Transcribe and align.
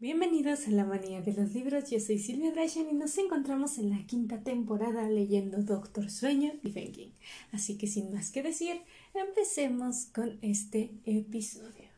Bienvenidos 0.00 0.66
a 0.66 0.70
la 0.70 0.86
manía 0.86 1.20
de 1.20 1.34
los 1.34 1.52
libros, 1.52 1.90
yo 1.90 2.00
soy 2.00 2.18
Silvia 2.18 2.52
Bryan 2.52 2.88
y 2.90 2.94
nos 2.94 3.18
encontramos 3.18 3.76
en 3.76 3.90
la 3.90 4.06
quinta 4.06 4.42
temporada 4.42 5.06
leyendo 5.10 5.62
Doctor 5.62 6.10
Sueño 6.10 6.54
y 6.62 6.72
King. 6.72 7.10
Así 7.52 7.76
que 7.76 7.86
sin 7.86 8.10
más 8.10 8.30
que 8.30 8.42
decir, 8.42 8.80
empecemos 9.12 10.06
con 10.06 10.38
este 10.40 10.94
episodio. 11.04 11.90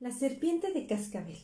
La 0.00 0.10
serpiente 0.10 0.72
de 0.72 0.86
cascabel. 0.86 1.36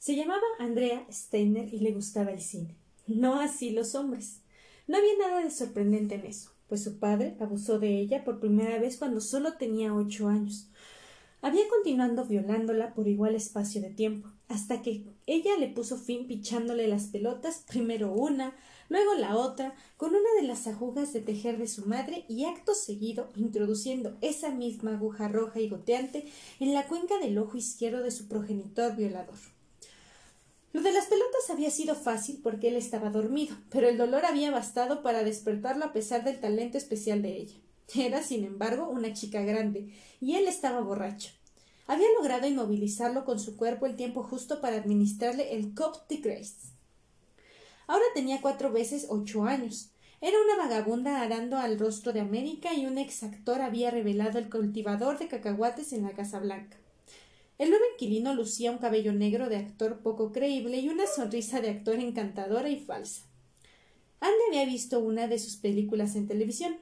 Se 0.00 0.16
llamaba 0.16 0.42
Andrea 0.58 1.06
Steiner 1.08 1.72
y 1.72 1.78
le 1.78 1.92
gustaba 1.92 2.32
el 2.32 2.40
cine. 2.40 2.74
No 3.06 3.38
así 3.38 3.70
los 3.70 3.94
hombres. 3.94 4.40
No 4.88 4.96
había 4.96 5.16
nada 5.16 5.44
de 5.44 5.52
sorprendente 5.52 6.16
en 6.16 6.26
eso, 6.26 6.50
pues 6.66 6.82
su 6.82 6.98
padre 6.98 7.36
abusó 7.38 7.78
de 7.78 8.00
ella 8.00 8.24
por 8.24 8.40
primera 8.40 8.80
vez 8.80 8.96
cuando 8.96 9.20
solo 9.20 9.52
tenía 9.58 9.94
ocho 9.94 10.26
años 10.26 10.72
había 11.40 11.68
continuando 11.68 12.24
violándola 12.24 12.94
por 12.94 13.06
igual 13.06 13.34
espacio 13.34 13.80
de 13.80 13.90
tiempo, 13.90 14.28
hasta 14.48 14.82
que 14.82 15.04
ella 15.26 15.56
le 15.58 15.68
puso 15.68 15.96
fin 15.96 16.26
pichándole 16.26 16.88
las 16.88 17.04
pelotas, 17.04 17.64
primero 17.68 18.12
una, 18.12 18.56
luego 18.88 19.14
la 19.14 19.36
otra, 19.36 19.74
con 19.96 20.10
una 20.10 20.28
de 20.40 20.46
las 20.46 20.66
agujas 20.66 21.12
de 21.12 21.20
tejer 21.20 21.58
de 21.58 21.68
su 21.68 21.86
madre 21.86 22.24
y 22.28 22.44
acto 22.44 22.74
seguido 22.74 23.30
introduciendo 23.36 24.16
esa 24.20 24.50
misma 24.50 24.94
aguja 24.94 25.28
roja 25.28 25.60
y 25.60 25.68
goteante 25.68 26.26
en 26.58 26.74
la 26.74 26.86
cuenca 26.88 27.18
del 27.18 27.38
ojo 27.38 27.56
izquierdo 27.56 28.02
de 28.02 28.10
su 28.10 28.26
progenitor 28.26 28.96
violador. 28.96 29.36
Lo 30.72 30.82
de 30.82 30.92
las 30.92 31.06
pelotas 31.06 31.50
había 31.50 31.70
sido 31.70 31.94
fácil 31.94 32.40
porque 32.42 32.68
él 32.68 32.76
estaba 32.76 33.10
dormido, 33.10 33.56
pero 33.70 33.88
el 33.88 33.96
dolor 33.96 34.26
había 34.26 34.50
bastado 34.50 35.02
para 35.02 35.24
despertarlo 35.24 35.84
a 35.84 35.92
pesar 35.92 36.24
del 36.24 36.40
talento 36.40 36.76
especial 36.78 37.22
de 37.22 37.36
ella. 37.36 37.56
Era, 37.94 38.22
sin 38.22 38.44
embargo, 38.44 38.88
una 38.88 39.14
chica 39.14 39.40
grande, 39.40 39.94
y 40.20 40.34
él 40.34 40.46
estaba 40.46 40.80
borracho. 40.80 41.30
Había 41.88 42.06
logrado 42.12 42.46
inmovilizarlo 42.46 43.24
con 43.24 43.40
su 43.40 43.56
cuerpo 43.56 43.86
el 43.86 43.96
tiempo 43.96 44.22
justo 44.22 44.60
para 44.60 44.76
administrarle 44.76 45.54
el 45.54 45.74
Cop 45.74 46.06
de 46.06 46.18
Grace. 46.18 46.68
Ahora 47.86 48.04
tenía 48.14 48.42
cuatro 48.42 48.70
veces 48.70 49.06
ocho 49.08 49.44
años. 49.44 49.88
Era 50.20 50.36
una 50.44 50.62
vagabunda 50.62 51.22
arando 51.22 51.56
al 51.56 51.78
rostro 51.78 52.12
de 52.12 52.20
América 52.20 52.74
y 52.74 52.84
un 52.84 52.98
exactor 52.98 53.62
había 53.62 53.90
revelado 53.90 54.38
el 54.38 54.50
cultivador 54.50 55.18
de 55.18 55.28
cacahuates 55.28 55.94
en 55.94 56.02
la 56.02 56.10
Casa 56.10 56.38
Blanca. 56.40 56.76
El 57.56 57.70
nuevo 57.70 57.84
inquilino 57.94 58.34
lucía 58.34 58.70
un 58.70 58.78
cabello 58.78 59.14
negro 59.14 59.48
de 59.48 59.56
actor 59.56 60.00
poco 60.00 60.30
creíble 60.30 60.80
y 60.80 60.90
una 60.90 61.06
sonrisa 61.06 61.62
de 61.62 61.70
actor 61.70 61.94
encantadora 61.94 62.68
y 62.68 62.78
falsa. 62.78 63.22
Anne 64.20 64.34
había 64.48 64.66
visto 64.66 65.00
una 65.00 65.26
de 65.26 65.38
sus 65.38 65.56
películas 65.56 66.16
en 66.16 66.26
televisión. 66.26 66.76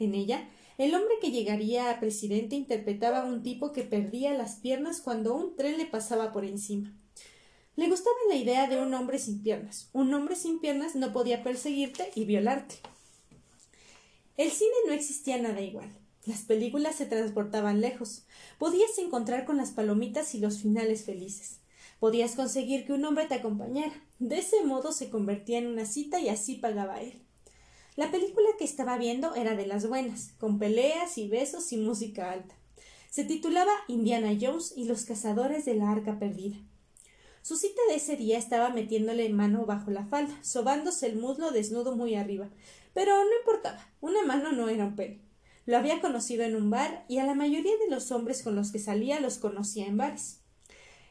En 0.00 0.14
ella, 0.14 0.48
el 0.80 0.94
hombre 0.94 1.16
que 1.20 1.30
llegaría 1.30 1.90
a 1.90 2.00
presidente 2.00 2.56
interpretaba 2.56 3.20
a 3.20 3.26
un 3.26 3.42
tipo 3.42 3.70
que 3.70 3.82
perdía 3.82 4.32
las 4.32 4.54
piernas 4.56 5.02
cuando 5.02 5.34
un 5.34 5.54
tren 5.54 5.76
le 5.76 5.84
pasaba 5.84 6.32
por 6.32 6.46
encima. 6.46 6.90
Le 7.76 7.86
gustaba 7.86 8.16
la 8.30 8.36
idea 8.36 8.66
de 8.66 8.80
un 8.80 8.94
hombre 8.94 9.18
sin 9.18 9.42
piernas. 9.42 9.90
Un 9.92 10.14
hombre 10.14 10.36
sin 10.36 10.58
piernas 10.58 10.94
no 10.94 11.12
podía 11.12 11.42
perseguirte 11.42 12.10
y 12.14 12.24
violarte. 12.24 12.76
El 14.38 14.50
cine 14.50 14.70
no 14.86 14.94
existía 14.94 15.36
nada 15.36 15.60
igual. 15.60 15.90
Las 16.24 16.44
películas 16.44 16.94
se 16.94 17.04
transportaban 17.04 17.82
lejos. 17.82 18.24
Podías 18.58 18.96
encontrar 18.96 19.44
con 19.44 19.58
las 19.58 19.72
palomitas 19.72 20.34
y 20.34 20.38
los 20.38 20.62
finales 20.62 21.04
felices. 21.04 21.58
Podías 21.98 22.36
conseguir 22.36 22.86
que 22.86 22.94
un 22.94 23.04
hombre 23.04 23.26
te 23.26 23.34
acompañara. 23.34 24.02
De 24.18 24.38
ese 24.38 24.64
modo 24.64 24.92
se 24.92 25.10
convertía 25.10 25.58
en 25.58 25.66
una 25.66 25.84
cita 25.84 26.20
y 26.20 26.30
así 26.30 26.54
pagaba 26.54 27.02
él. 27.02 27.20
La 27.96 28.10
película 28.10 28.48
que 28.56 28.64
estaba 28.64 28.96
viendo 28.98 29.34
era 29.34 29.56
de 29.56 29.66
las 29.66 29.88
buenas, 29.88 30.32
con 30.38 30.58
peleas 30.58 31.18
y 31.18 31.28
besos 31.28 31.72
y 31.72 31.76
música 31.76 32.30
alta. 32.30 32.54
Se 33.10 33.24
titulaba 33.24 33.72
Indiana 33.88 34.30
Jones 34.40 34.72
y 34.76 34.84
los 34.84 35.04
cazadores 35.04 35.64
de 35.64 35.74
la 35.74 35.90
arca 35.90 36.18
perdida. 36.18 36.56
Su 37.42 37.56
cita 37.56 37.80
de 37.88 37.96
ese 37.96 38.16
día 38.16 38.38
estaba 38.38 38.68
metiéndole 38.70 39.28
mano 39.30 39.66
bajo 39.66 39.90
la 39.90 40.04
falda, 40.04 40.38
sobándose 40.42 41.06
el 41.06 41.16
muslo 41.16 41.50
desnudo 41.50 41.96
muy 41.96 42.14
arriba. 42.14 42.48
Pero 42.94 43.16
no 43.16 43.30
importaba, 43.40 43.88
una 44.00 44.22
mano 44.24 44.52
no 44.52 44.68
era 44.68 44.84
un 44.84 44.94
pelo. 44.94 45.16
Lo 45.66 45.76
había 45.76 46.00
conocido 46.00 46.44
en 46.44 46.54
un 46.54 46.70
bar 46.70 47.04
y 47.08 47.18
a 47.18 47.24
la 47.24 47.34
mayoría 47.34 47.76
de 47.78 47.90
los 47.90 48.12
hombres 48.12 48.42
con 48.42 48.54
los 48.54 48.70
que 48.70 48.78
salía 48.78 49.20
los 49.20 49.38
conocía 49.38 49.86
en 49.86 49.96
bares. 49.96 50.40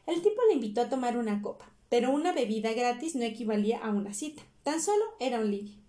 El 0.06 0.22
tipo 0.22 0.40
le 0.48 0.54
invitó 0.54 0.80
a 0.80 0.88
tomar 0.88 1.18
una 1.18 1.42
copa, 1.42 1.70
pero 1.90 2.10
una 2.10 2.32
bebida 2.32 2.72
gratis 2.72 3.16
no 3.16 3.24
equivalía 3.24 3.78
a 3.78 3.90
una 3.90 4.14
cita, 4.14 4.42
tan 4.62 4.80
solo 4.80 5.04
era 5.18 5.40
un 5.40 5.50
ligue. 5.50 5.79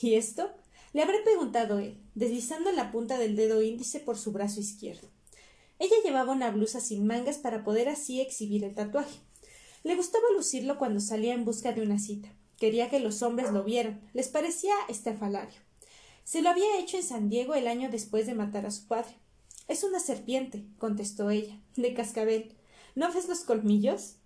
¿Y 0.00 0.14
esto? 0.14 0.50
Le 0.92 1.02
habré 1.02 1.20
preguntado 1.20 1.78
él, 1.78 1.98
deslizando 2.14 2.70
la 2.72 2.92
punta 2.92 3.18
del 3.18 3.36
dedo 3.36 3.62
índice 3.62 4.00
por 4.00 4.16
su 4.16 4.32
brazo 4.32 4.60
izquierdo. 4.60 5.08
Ella 5.78 5.96
llevaba 6.04 6.32
una 6.32 6.50
blusa 6.50 6.80
sin 6.80 7.06
mangas 7.06 7.38
para 7.38 7.64
poder 7.64 7.88
así 7.88 8.20
exhibir 8.20 8.64
el 8.64 8.74
tatuaje. 8.74 9.18
Le 9.82 9.96
gustaba 9.96 10.24
lucirlo 10.34 10.78
cuando 10.78 11.00
salía 11.00 11.34
en 11.34 11.44
busca 11.44 11.72
de 11.72 11.82
una 11.82 11.98
cita. 11.98 12.32
Quería 12.58 12.88
que 12.88 13.00
los 13.00 13.22
hombres 13.22 13.50
lo 13.50 13.64
vieran. 13.64 14.08
Les 14.14 14.28
parecía 14.28 14.74
estafalario. 14.88 15.60
Se 16.24 16.40
lo 16.40 16.48
había 16.48 16.78
hecho 16.78 16.96
en 16.96 17.02
San 17.02 17.28
Diego 17.28 17.54
el 17.54 17.66
año 17.66 17.90
después 17.90 18.26
de 18.26 18.34
matar 18.34 18.64
a 18.64 18.70
su 18.70 18.86
padre. 18.86 19.16
Es 19.68 19.82
una 19.82 20.00
serpiente, 20.00 20.64
contestó 20.78 21.30
ella, 21.30 21.60
de 21.76 21.92
cascabel. 21.94 22.54
¿No 22.94 23.12
ves 23.12 23.28
los 23.28 23.40
colmillos? 23.40 24.16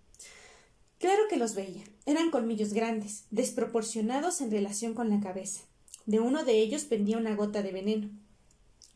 Claro 0.99 1.23
que 1.29 1.37
los 1.37 1.55
veía. 1.55 1.83
Eran 2.09 2.31
colmillos 2.31 2.73
grandes, 2.73 3.25
desproporcionados 3.29 4.41
en 4.41 4.49
relación 4.49 4.95
con 4.95 5.11
la 5.11 5.19
cabeza. 5.19 5.61
De 6.07 6.19
uno 6.19 6.43
de 6.43 6.53
ellos 6.53 6.85
pendía 6.85 7.19
una 7.19 7.35
gota 7.35 7.61
de 7.61 7.71
veneno. 7.71 8.09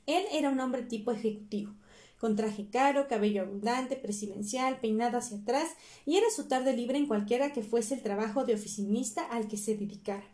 Él 0.07 0.24
era 0.31 0.50
un 0.50 0.59
hombre 0.59 0.81
tipo 0.81 1.12
ejecutivo, 1.12 1.75
con 2.18 2.35
traje 2.35 2.72
caro, 2.72 3.07
cabello 3.07 3.44
abundante, 3.44 3.97
presidencial, 3.97 4.79
peinado 4.79 5.19
hacia 5.19 5.38
atrás, 5.38 5.69
y 6.07 6.18
era 6.18 6.25
su 6.35 6.47
tarde 6.47 6.75
libre 6.75 6.97
en 6.97 7.06
cualquiera 7.06 7.53
que 7.53 7.62
fuese 7.62 7.94
el 7.94 8.02
trabajo 8.02 8.46
de 8.46 8.56
oficinista 8.56 9.23
al 9.25 9.47
que 9.47 9.57
se 9.57 9.78
dedicara. 9.78 10.25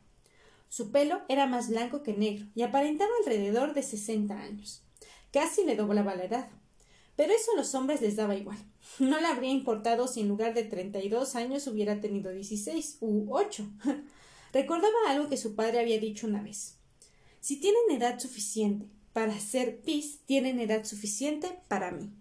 Su 0.70 0.90
pelo 0.90 1.20
era 1.28 1.48
más 1.48 1.68
blanco 1.68 2.02
que 2.02 2.14
negro 2.14 2.46
y 2.56 2.62
aparentaba 2.62 3.12
alrededor 3.20 3.74
de 3.74 3.84
sesenta 3.84 4.40
años. 4.40 4.84
Casi 5.34 5.66
le 5.66 5.76
doblaba 5.76 6.16
la 6.16 6.24
edad. 6.24 6.50
Pero 7.18 7.34
eso 7.34 7.52
a 7.52 7.58
los 7.58 7.76
hombres 7.76 8.00
les 8.00 8.16
daba 8.16 8.36
igual. 8.36 8.69
No 8.98 9.20
le 9.20 9.28
habría 9.28 9.52
importado 9.52 10.08
si 10.08 10.22
en 10.22 10.28
lugar 10.28 10.54
de 10.54 10.64
treinta 10.64 11.00
y 11.00 11.10
dos 11.10 11.36
años 11.36 11.68
hubiera 11.68 12.02
tenido 12.02 12.32
dieciséis 12.32 12.98
u 13.00 13.34
ocho. 13.34 13.70
Recordaba 14.54 14.96
algo 15.08 15.30
que 15.30 15.38
su 15.38 15.56
padre 15.56 15.80
había 15.80 16.00
dicho 16.00 16.28
una 16.28 16.42
vez. 16.42 16.78
Si 17.40 17.58
tienen 17.58 17.92
edad 17.92 18.20
suficiente 18.20 18.88
para 19.14 19.40
ser 19.40 19.82
pis, 19.82 20.20
tienen 20.26 20.60
edad 20.60 20.84
suficiente 20.84 21.60
para 21.68 21.92
mí. 21.92 22.12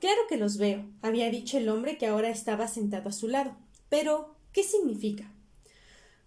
Claro 0.00 0.22
que 0.28 0.38
los 0.38 0.56
veo, 0.56 0.88
había 1.02 1.30
dicho 1.30 1.58
el 1.58 1.68
hombre 1.68 1.98
que 1.98 2.06
ahora 2.06 2.30
estaba 2.30 2.68
sentado 2.68 3.10
a 3.10 3.12
su 3.12 3.28
lado. 3.28 3.54
Pero, 3.90 4.34
¿qué 4.52 4.62
significa? 4.62 5.30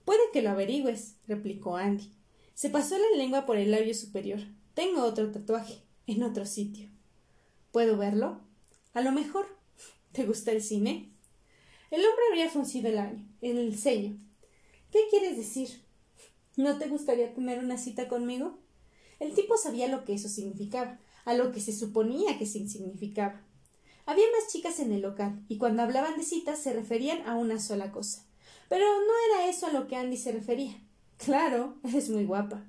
Puede 0.05 0.21
que 0.31 0.43
lo 0.43 0.51
averigües, 0.51 1.15
replicó 1.27 1.75
Andy. 1.75 2.11
Se 2.53 2.69
pasó 2.69 2.97
la 2.97 3.17
lengua 3.17 3.47
por 3.47 3.57
el 3.57 3.71
labio 3.71 3.95
superior. 3.95 4.39
Tengo 4.75 5.03
otro 5.03 5.31
tatuaje, 5.31 5.81
en 6.07 6.23
otro 6.23 6.45
sitio. 6.45 6.89
¿Puedo 7.71 7.97
verlo? 7.97 8.41
A 8.93 9.01
lo 9.01 9.11
mejor. 9.11 9.47
¿Te 10.11 10.25
gusta 10.25 10.51
el 10.51 10.61
cine? 10.61 11.09
El 11.89 12.01
hombre 12.01 12.23
habría 12.29 12.49
fruncido 12.49 12.89
el 12.89 12.97
año, 12.97 13.27
el 13.41 13.77
sello. 13.77 14.15
¿Qué 14.91 14.99
quieres 15.09 15.37
decir? 15.37 15.81
¿No 16.55 16.77
te 16.77 16.87
gustaría 16.87 17.33
tener 17.33 17.59
una 17.59 17.77
cita 17.77 18.07
conmigo? 18.07 18.59
El 19.19 19.33
tipo 19.33 19.57
sabía 19.57 19.87
lo 19.87 20.05
que 20.05 20.13
eso 20.13 20.29
significaba, 20.29 20.99
a 21.25 21.33
lo 21.33 21.51
que 21.51 21.59
se 21.59 21.73
suponía 21.73 22.37
que 22.37 22.45
significaba. 22.45 23.41
Había 24.05 24.25
más 24.37 24.51
chicas 24.51 24.79
en 24.79 24.91
el 24.91 25.01
local, 25.01 25.43
y 25.47 25.57
cuando 25.57 25.81
hablaban 25.81 26.17
de 26.17 26.23
citas 26.23 26.59
se 26.59 26.73
referían 26.73 27.27
a 27.27 27.35
una 27.35 27.59
sola 27.59 27.91
cosa. 27.91 28.25
Pero 28.69 28.85
no 28.85 29.13
era 29.29 29.49
eso 29.49 29.67
a 29.67 29.71
lo 29.71 29.87
que 29.87 29.95
Andy 29.95 30.17
se 30.17 30.31
refería. 30.31 30.77
Claro, 31.17 31.77
eres 31.83 32.09
muy 32.09 32.25
guapa. 32.25 32.65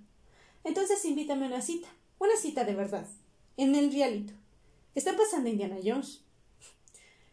Entonces 0.62 1.04
invítame 1.04 1.46
a 1.46 1.48
una 1.48 1.60
cita. 1.60 1.88
Una 2.18 2.36
cita 2.36 2.64
de 2.64 2.74
verdad. 2.74 3.06
En 3.56 3.74
el 3.76 3.92
realito. 3.92 4.32
Está 4.96 5.16
pasando 5.16 5.48
Indiana 5.48 5.76
Jones. 5.84 6.22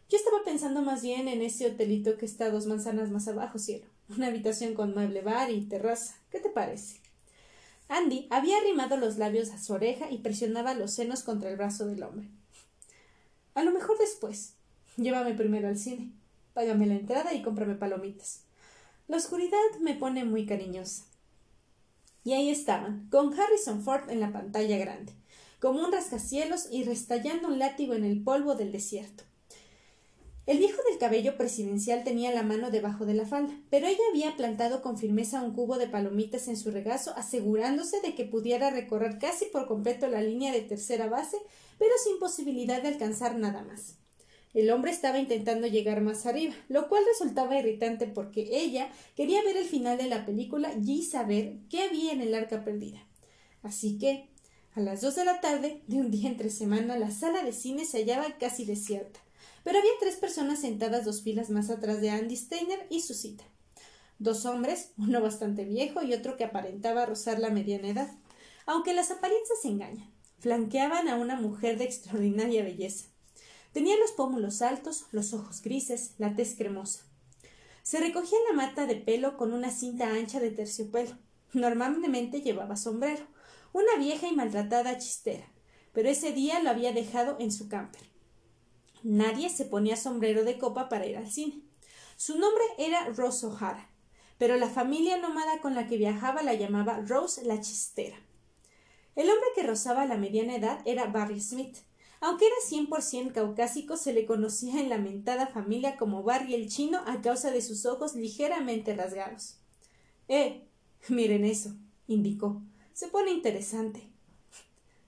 Yo 0.08 0.16
estaba 0.16 0.44
pensando 0.44 0.82
más 0.82 1.02
bien 1.02 1.26
en 1.26 1.42
ese 1.42 1.66
hotelito 1.66 2.16
que 2.16 2.26
está 2.26 2.50
dos 2.50 2.66
manzanas 2.66 3.10
más 3.10 3.26
abajo, 3.26 3.58
cielo. 3.58 3.86
Una 4.08 4.28
habitación 4.28 4.74
con 4.74 4.94
mueble 4.94 5.22
bar 5.22 5.50
y 5.50 5.62
terraza. 5.62 6.16
¿Qué 6.30 6.38
te 6.38 6.48
parece? 6.48 7.00
Andy 7.88 8.28
había 8.30 8.58
arrimado 8.58 8.96
los 8.96 9.18
labios 9.18 9.50
a 9.50 9.58
su 9.58 9.72
oreja 9.72 10.10
y 10.10 10.18
presionaba 10.18 10.74
los 10.74 10.92
senos 10.92 11.24
contra 11.24 11.50
el 11.50 11.56
brazo 11.56 11.86
del 11.86 12.02
hombre. 12.04 12.28
A 13.54 13.64
lo 13.64 13.72
mejor 13.72 13.98
después. 13.98 14.54
Llévame 14.96 15.34
primero 15.34 15.68
al 15.68 15.78
cine. 15.78 16.12
Págame 16.54 16.86
la 16.86 16.94
entrada 16.94 17.34
y 17.34 17.42
cómprame 17.42 17.74
palomitas. 17.74 18.42
La 19.08 19.16
oscuridad 19.16 19.58
me 19.80 19.94
pone 19.94 20.24
muy 20.24 20.46
cariñosa. 20.46 21.04
Y 22.24 22.34
ahí 22.34 22.50
estaban, 22.50 23.08
con 23.10 23.38
Harrison 23.38 23.82
Ford 23.82 24.08
en 24.08 24.20
la 24.20 24.32
pantalla 24.32 24.78
grande, 24.78 25.12
como 25.62 25.84
un 25.84 25.92
rascacielos 25.92 26.66
y 26.72 26.82
restallando 26.82 27.46
un 27.46 27.60
látigo 27.60 27.94
en 27.94 28.02
el 28.02 28.24
polvo 28.24 28.56
del 28.56 28.72
desierto. 28.72 29.22
El 30.44 30.58
viejo 30.58 30.82
del 30.90 30.98
cabello 30.98 31.36
presidencial 31.36 32.02
tenía 32.02 32.34
la 32.34 32.42
mano 32.42 32.72
debajo 32.72 33.06
de 33.06 33.14
la 33.14 33.26
falda, 33.26 33.56
pero 33.70 33.86
ella 33.86 34.02
había 34.10 34.36
plantado 34.36 34.82
con 34.82 34.98
firmeza 34.98 35.40
un 35.40 35.54
cubo 35.54 35.78
de 35.78 35.86
palomitas 35.86 36.48
en 36.48 36.56
su 36.56 36.72
regazo, 36.72 37.12
asegurándose 37.16 38.00
de 38.00 38.16
que 38.16 38.24
pudiera 38.24 38.70
recorrer 38.70 39.20
casi 39.20 39.44
por 39.44 39.68
completo 39.68 40.08
la 40.08 40.20
línea 40.20 40.50
de 40.50 40.62
tercera 40.62 41.06
base, 41.06 41.36
pero 41.78 41.92
sin 42.02 42.18
posibilidad 42.18 42.82
de 42.82 42.88
alcanzar 42.88 43.36
nada 43.38 43.62
más. 43.62 43.98
El 44.54 44.68
hombre 44.68 44.90
estaba 44.90 45.20
intentando 45.20 45.68
llegar 45.68 46.00
más 46.00 46.26
arriba, 46.26 46.54
lo 46.68 46.88
cual 46.88 47.04
resultaba 47.06 47.56
irritante 47.56 48.08
porque 48.08 48.48
ella 48.50 48.90
quería 49.14 49.44
ver 49.44 49.56
el 49.56 49.66
final 49.66 49.96
de 49.96 50.08
la 50.08 50.26
película 50.26 50.74
y 50.84 51.04
saber 51.04 51.58
qué 51.70 51.82
había 51.82 52.10
en 52.10 52.20
el 52.20 52.34
arca 52.34 52.64
perdida. 52.64 53.06
Así 53.62 53.96
que, 53.96 54.31
a 54.74 54.80
las 54.80 55.00
dos 55.00 55.16
de 55.16 55.24
la 55.24 55.40
tarde 55.40 55.82
de 55.86 55.96
un 55.98 56.10
día 56.10 56.28
entre 56.28 56.50
semana, 56.50 56.96
la 56.96 57.10
sala 57.10 57.42
de 57.42 57.52
cine 57.52 57.84
se 57.84 57.98
hallaba 57.98 58.38
casi 58.38 58.64
desierta 58.64 59.20
pero 59.64 59.78
había 59.78 59.90
tres 60.00 60.16
personas 60.16 60.60
sentadas 60.60 61.04
dos 61.04 61.22
filas 61.22 61.50
más 61.50 61.70
atrás 61.70 62.00
de 62.00 62.10
Andy 62.10 62.36
Steiner 62.36 62.86
y 62.90 63.00
su 63.00 63.14
cita. 63.14 63.44
Dos 64.18 64.44
hombres, 64.44 64.92
uno 64.98 65.20
bastante 65.20 65.64
viejo 65.64 66.02
y 66.02 66.14
otro 66.14 66.36
que 66.36 66.44
aparentaba 66.44 67.06
rozar 67.06 67.38
la 67.38 67.50
mediana 67.50 67.88
edad. 67.88 68.10
Aunque 68.66 68.94
las 68.94 69.10
apariencias 69.10 69.64
engañan, 69.64 70.12
flanqueaban 70.38 71.08
a 71.08 71.16
una 71.16 71.36
mujer 71.36 71.78
de 71.78 71.84
extraordinaria 71.84 72.62
belleza. 72.62 73.06
Tenía 73.72 73.96
los 73.96 74.12
pómulos 74.12 74.62
altos, 74.62 75.06
los 75.12 75.32
ojos 75.32 75.62
grises, 75.62 76.12
la 76.18 76.34
tez 76.36 76.54
cremosa. 76.56 77.04
Se 77.82 77.98
recogía 77.98 78.38
la 78.48 78.56
mata 78.56 78.86
de 78.86 78.96
pelo 78.96 79.36
con 79.36 79.52
una 79.52 79.70
cinta 79.70 80.08
ancha 80.08 80.38
de 80.38 80.50
terciopelo. 80.50 81.16
Normalmente 81.52 82.42
llevaba 82.42 82.76
sombrero, 82.76 83.26
una 83.72 83.96
vieja 83.98 84.28
y 84.28 84.34
maltratada 84.34 84.98
chistera, 84.98 85.46
pero 85.92 86.08
ese 86.08 86.32
día 86.32 86.62
lo 86.62 86.70
había 86.70 86.92
dejado 86.92 87.36
en 87.38 87.52
su 87.52 87.68
camper. 87.68 88.02
Nadie 89.02 89.50
se 89.50 89.64
ponía 89.64 89.96
sombrero 89.96 90.44
de 90.44 90.58
copa 90.58 90.88
para 90.88 91.06
ir 91.06 91.16
al 91.16 91.30
cine. 91.30 91.62
Su 92.16 92.38
nombre 92.38 92.62
era 92.78 93.06
Rose 93.06 93.46
O'Hara, 93.46 93.90
pero 94.38 94.56
la 94.56 94.68
familia 94.68 95.16
nómada 95.16 95.60
con 95.60 95.74
la 95.74 95.86
que 95.86 95.96
viajaba 95.96 96.42
la 96.42 96.54
llamaba 96.54 97.00
Rose 97.00 97.44
la 97.44 97.60
Chistera. 97.60 98.16
El 99.14 99.28
hombre 99.28 99.48
que 99.54 99.62
rozaba 99.62 100.06
la 100.06 100.16
mediana 100.16 100.56
edad 100.56 100.80
era 100.84 101.06
Barry 101.06 101.40
Smith. 101.40 101.78
Aunque 102.20 102.46
era 102.46 102.54
cien 102.64 102.88
por 102.88 103.02
cien 103.02 103.30
caucásico, 103.30 103.96
se 103.96 104.12
le 104.12 104.24
conocía 104.24 104.80
en 104.80 104.88
la 104.88 104.98
mentada 104.98 105.48
familia 105.48 105.96
como 105.96 106.22
Barry 106.22 106.54
el 106.54 106.68
chino 106.68 107.02
a 107.06 107.20
causa 107.20 107.50
de 107.50 107.60
sus 107.60 107.84
ojos 107.84 108.14
ligeramente 108.14 108.94
rasgados. 108.94 109.58
Eh, 110.28 110.68
miren 111.08 111.44
eso, 111.44 111.74
indicó. 112.06 112.62
Se 112.92 113.08
pone 113.08 113.30
interesante. 113.30 114.08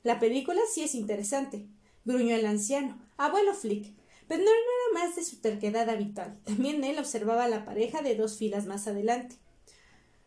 La 0.02 0.19
película 0.19 0.60
sí 0.72 0.82
es 0.82 0.94
interesante, 0.94 1.66
gruñó 2.04 2.34
el 2.34 2.46
anciano, 2.46 2.98
abuelo 3.16 3.54
Flick. 3.54 3.94
Pero 4.26 4.42
no 4.42 4.50
era 4.50 5.06
más 5.06 5.16
de 5.16 5.25
su 5.25 5.36
terquedad 5.40 5.88
habitual. 5.88 6.38
También 6.44 6.82
él 6.82 6.98
observaba 6.98 7.44
a 7.44 7.48
la 7.48 7.64
pareja 7.64 8.02
de 8.02 8.16
dos 8.16 8.38
filas 8.38 8.66
más 8.66 8.86
adelante. 8.86 9.36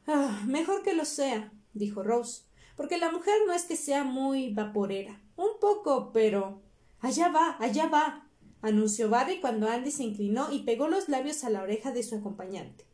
Ah, 0.06 0.44
mejor 0.48 0.84
que 0.84 0.94
lo 0.94 1.04
sea, 1.04 1.52
dijo 1.74 2.04
Rose, 2.04 2.44
porque 2.76 2.98
la 2.98 3.12
mujer 3.12 3.36
no 3.48 3.54
es 3.54 3.66
que 3.66 3.76
sea 3.76 4.04
muy 4.04 4.54
vaporera. 4.54 5.20
Un 5.36 5.60
poco, 5.60 6.12
pero. 6.14 6.62
Allá 7.00 7.30
va, 7.30 7.58
allá 7.60 7.88
va, 7.88 8.28
anunció 8.62 9.10
Barry 9.10 9.40
cuando 9.40 9.68
Andy 9.68 9.92
se 9.92 10.04
inclinó 10.04 10.52
y 10.52 10.64
pegó 10.64 10.88
los 10.88 11.10
labios 11.10 11.44
a 11.44 11.50
la 11.50 11.62
oreja 11.62 11.92
de 11.92 12.04
su 12.04 12.16
acompañante. 12.16 12.86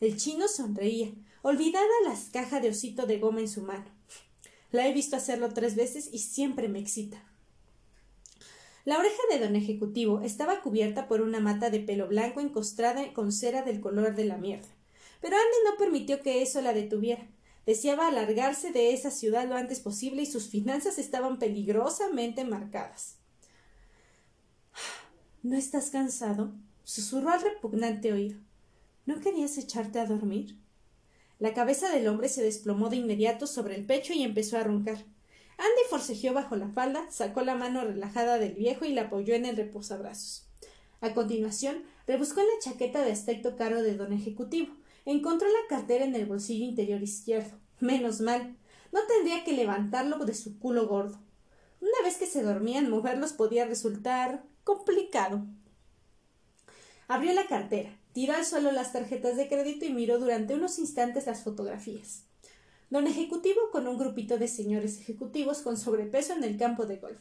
El 0.00 0.16
chino 0.16 0.48
sonreía, 0.48 1.12
olvidada 1.42 1.86
las 2.04 2.30
cajas 2.30 2.62
de 2.62 2.70
osito 2.70 3.06
de 3.06 3.18
goma 3.18 3.40
en 3.40 3.48
su 3.48 3.62
mano. 3.62 3.84
La 4.72 4.88
he 4.88 4.92
visto 4.92 5.16
hacerlo 5.16 5.50
tres 5.50 5.76
veces 5.76 6.08
y 6.10 6.18
siempre 6.18 6.68
me 6.68 6.78
excita. 6.78 7.22
La 8.84 8.98
oreja 8.98 9.22
de 9.30 9.38
don 9.38 9.54
Ejecutivo 9.54 10.22
estaba 10.22 10.60
cubierta 10.62 11.06
por 11.06 11.20
una 11.20 11.38
mata 11.38 11.70
de 11.70 11.78
pelo 11.78 12.08
blanco 12.08 12.40
encostrada 12.40 13.12
con 13.12 13.30
cera 13.30 13.62
del 13.62 13.80
color 13.80 14.16
de 14.16 14.24
la 14.24 14.38
mierda. 14.38 14.68
Pero 15.20 15.36
Andy 15.36 15.70
no 15.70 15.76
permitió 15.76 16.20
que 16.20 16.42
eso 16.42 16.60
la 16.62 16.72
detuviera. 16.72 17.28
Deseaba 17.66 18.08
alargarse 18.08 18.72
de 18.72 18.92
esa 18.92 19.12
ciudad 19.12 19.46
lo 19.46 19.54
antes 19.54 19.78
posible 19.78 20.22
y 20.22 20.26
sus 20.26 20.48
finanzas 20.48 20.98
estaban 20.98 21.38
peligrosamente 21.38 22.44
marcadas. 22.44 23.18
¿No 25.42 25.56
estás 25.56 25.90
cansado? 25.90 26.52
susurró 26.82 27.30
al 27.30 27.42
repugnante 27.42 28.12
oído. 28.12 28.40
¿No 29.06 29.20
querías 29.20 29.58
echarte 29.58 30.00
a 30.00 30.06
dormir? 30.06 30.61
La 31.42 31.54
cabeza 31.54 31.90
del 31.90 32.06
hombre 32.06 32.28
se 32.28 32.40
desplomó 32.40 32.88
de 32.88 32.98
inmediato 32.98 33.48
sobre 33.48 33.74
el 33.74 33.84
pecho 33.84 34.12
y 34.12 34.22
empezó 34.22 34.58
a 34.58 34.62
roncar. 34.62 34.98
Andy 35.58 35.82
forcejeó 35.90 36.32
bajo 36.32 36.54
la 36.54 36.68
falda, 36.68 37.10
sacó 37.10 37.40
la 37.40 37.56
mano 37.56 37.82
relajada 37.82 38.38
del 38.38 38.54
viejo 38.54 38.84
y 38.84 38.92
la 38.92 39.02
apoyó 39.02 39.34
en 39.34 39.46
el 39.46 39.56
reposabrazos. 39.56 40.46
A 41.00 41.14
continuación, 41.14 41.82
rebuscó 42.06 42.42
en 42.42 42.46
la 42.46 42.60
chaqueta 42.60 43.02
de 43.02 43.10
aspecto 43.10 43.56
caro 43.56 43.82
de 43.82 43.96
don 43.96 44.12
Ejecutivo. 44.12 44.72
Encontró 45.04 45.48
la 45.48 45.66
cartera 45.68 46.04
en 46.04 46.14
el 46.14 46.26
bolsillo 46.26 46.64
interior 46.64 47.02
izquierdo. 47.02 47.58
Menos 47.80 48.20
mal. 48.20 48.56
No 48.92 49.00
tendría 49.08 49.42
que 49.42 49.52
levantarlo 49.52 50.24
de 50.24 50.34
su 50.34 50.60
culo 50.60 50.86
gordo. 50.86 51.18
Una 51.80 52.04
vez 52.04 52.18
que 52.18 52.26
se 52.26 52.44
dormían, 52.44 52.88
moverlos 52.88 53.32
podía 53.32 53.64
resultar 53.64 54.44
complicado. 54.62 55.44
Abrió 57.08 57.32
la 57.32 57.48
cartera, 57.48 57.98
tiró 58.12 58.34
al 58.34 58.44
suelo 58.44 58.72
las 58.72 58.92
tarjetas 58.92 59.36
de 59.36 59.48
crédito 59.48 59.84
y 59.84 59.92
miró 59.92 60.18
durante 60.18 60.54
unos 60.54 60.78
instantes 60.78 61.26
las 61.26 61.42
fotografías. 61.42 62.24
Don 62.90 63.06
Ejecutivo 63.06 63.70
con 63.70 63.88
un 63.88 63.96
grupito 63.96 64.36
de 64.36 64.48
señores 64.48 65.00
ejecutivos 65.00 65.62
con 65.62 65.78
sobrepeso 65.78 66.34
en 66.34 66.44
el 66.44 66.58
campo 66.58 66.84
de 66.84 66.98
golf. 66.98 67.20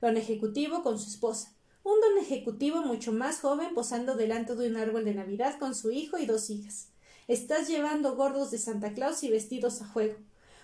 Don 0.00 0.16
Ejecutivo 0.16 0.82
con 0.82 0.98
su 0.98 1.08
esposa. 1.08 1.54
Un 1.84 2.00
don 2.00 2.18
Ejecutivo 2.18 2.82
mucho 2.82 3.12
más 3.12 3.40
joven 3.40 3.74
posando 3.74 4.16
delante 4.16 4.56
de 4.56 4.68
un 4.68 4.76
árbol 4.76 5.04
de 5.04 5.14
Navidad 5.14 5.58
con 5.58 5.74
su 5.74 5.92
hijo 5.92 6.18
y 6.18 6.26
dos 6.26 6.50
hijas. 6.50 6.88
Estás 7.28 7.68
llevando 7.68 8.16
gordos 8.16 8.50
de 8.50 8.58
Santa 8.58 8.92
Claus 8.92 9.22
y 9.22 9.30
vestidos 9.30 9.80
a 9.82 9.86
juego. 9.86 10.16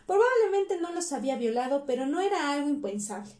Probablemente 0.07 0.81
no 0.81 0.93
los 0.93 1.13
había 1.13 1.37
violado, 1.37 1.85
pero 1.87 2.07
no 2.07 2.21
era 2.21 2.53
algo 2.53 2.69
impensable. 2.69 3.33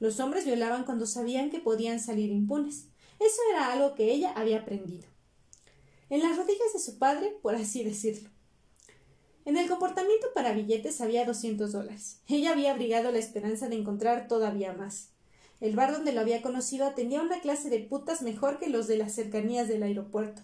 Los 0.00 0.20
hombres 0.20 0.44
violaban 0.44 0.84
cuando 0.84 1.06
sabían 1.06 1.48
que 1.48 1.60
podían 1.60 1.98
salir 1.98 2.30
impunes. 2.30 2.88
Eso 3.18 3.40
era 3.52 3.72
algo 3.72 3.94
que 3.94 4.12
ella 4.12 4.32
había 4.36 4.58
aprendido. 4.58 5.11
En 6.12 6.20
las 6.20 6.36
rodillas 6.36 6.74
de 6.74 6.78
su 6.78 6.98
padre, 6.98 7.38
por 7.40 7.54
así 7.54 7.82
decirlo. 7.82 8.28
En 9.46 9.56
el 9.56 9.66
comportamiento 9.66 10.26
para 10.34 10.52
billetes 10.52 11.00
había 11.00 11.24
doscientos 11.24 11.72
dólares. 11.72 12.18
Ella 12.28 12.52
había 12.52 12.72
abrigado 12.72 13.10
la 13.10 13.18
esperanza 13.18 13.70
de 13.70 13.76
encontrar 13.76 14.28
todavía 14.28 14.74
más. 14.74 15.08
El 15.62 15.74
bar 15.74 15.90
donde 15.90 16.12
lo 16.12 16.20
había 16.20 16.42
conocido 16.42 16.84
atendía 16.84 17.22
una 17.22 17.40
clase 17.40 17.70
de 17.70 17.78
putas 17.78 18.20
mejor 18.20 18.58
que 18.58 18.68
los 18.68 18.88
de 18.88 18.98
las 18.98 19.14
cercanías 19.14 19.68
del 19.68 19.84
aeropuerto. 19.84 20.42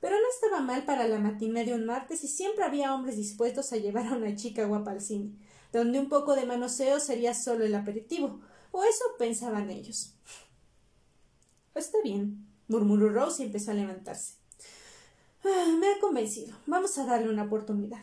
Pero 0.00 0.16
no 0.16 0.26
estaba 0.34 0.62
mal 0.62 0.86
para 0.86 1.06
la 1.06 1.18
matiné 1.18 1.66
de 1.66 1.74
un 1.74 1.84
martes 1.84 2.24
y 2.24 2.26
siempre 2.26 2.64
había 2.64 2.94
hombres 2.94 3.18
dispuestos 3.18 3.74
a 3.74 3.76
llevar 3.76 4.06
a 4.06 4.16
una 4.16 4.34
chica 4.36 4.64
guapa 4.64 4.92
al 4.92 5.02
cine, 5.02 5.34
donde 5.70 6.00
un 6.00 6.08
poco 6.08 6.34
de 6.34 6.46
manoseo 6.46 6.98
sería 6.98 7.34
solo 7.34 7.66
el 7.66 7.74
aperitivo, 7.74 8.40
o 8.70 8.84
eso 8.84 9.04
pensaban 9.18 9.68
ellos. 9.68 10.14
Está 11.74 11.98
bien, 12.02 12.46
murmuró 12.68 13.10
Rose 13.10 13.42
y 13.42 13.46
empezó 13.46 13.72
a 13.72 13.74
levantarse. 13.74 14.39
Ah, 15.44 15.76
me 15.78 15.86
ha 15.88 16.00
convencido. 16.00 16.56
Vamos 16.66 16.96
a 16.98 17.06
darle 17.06 17.30
una 17.30 17.44
oportunidad. 17.44 18.02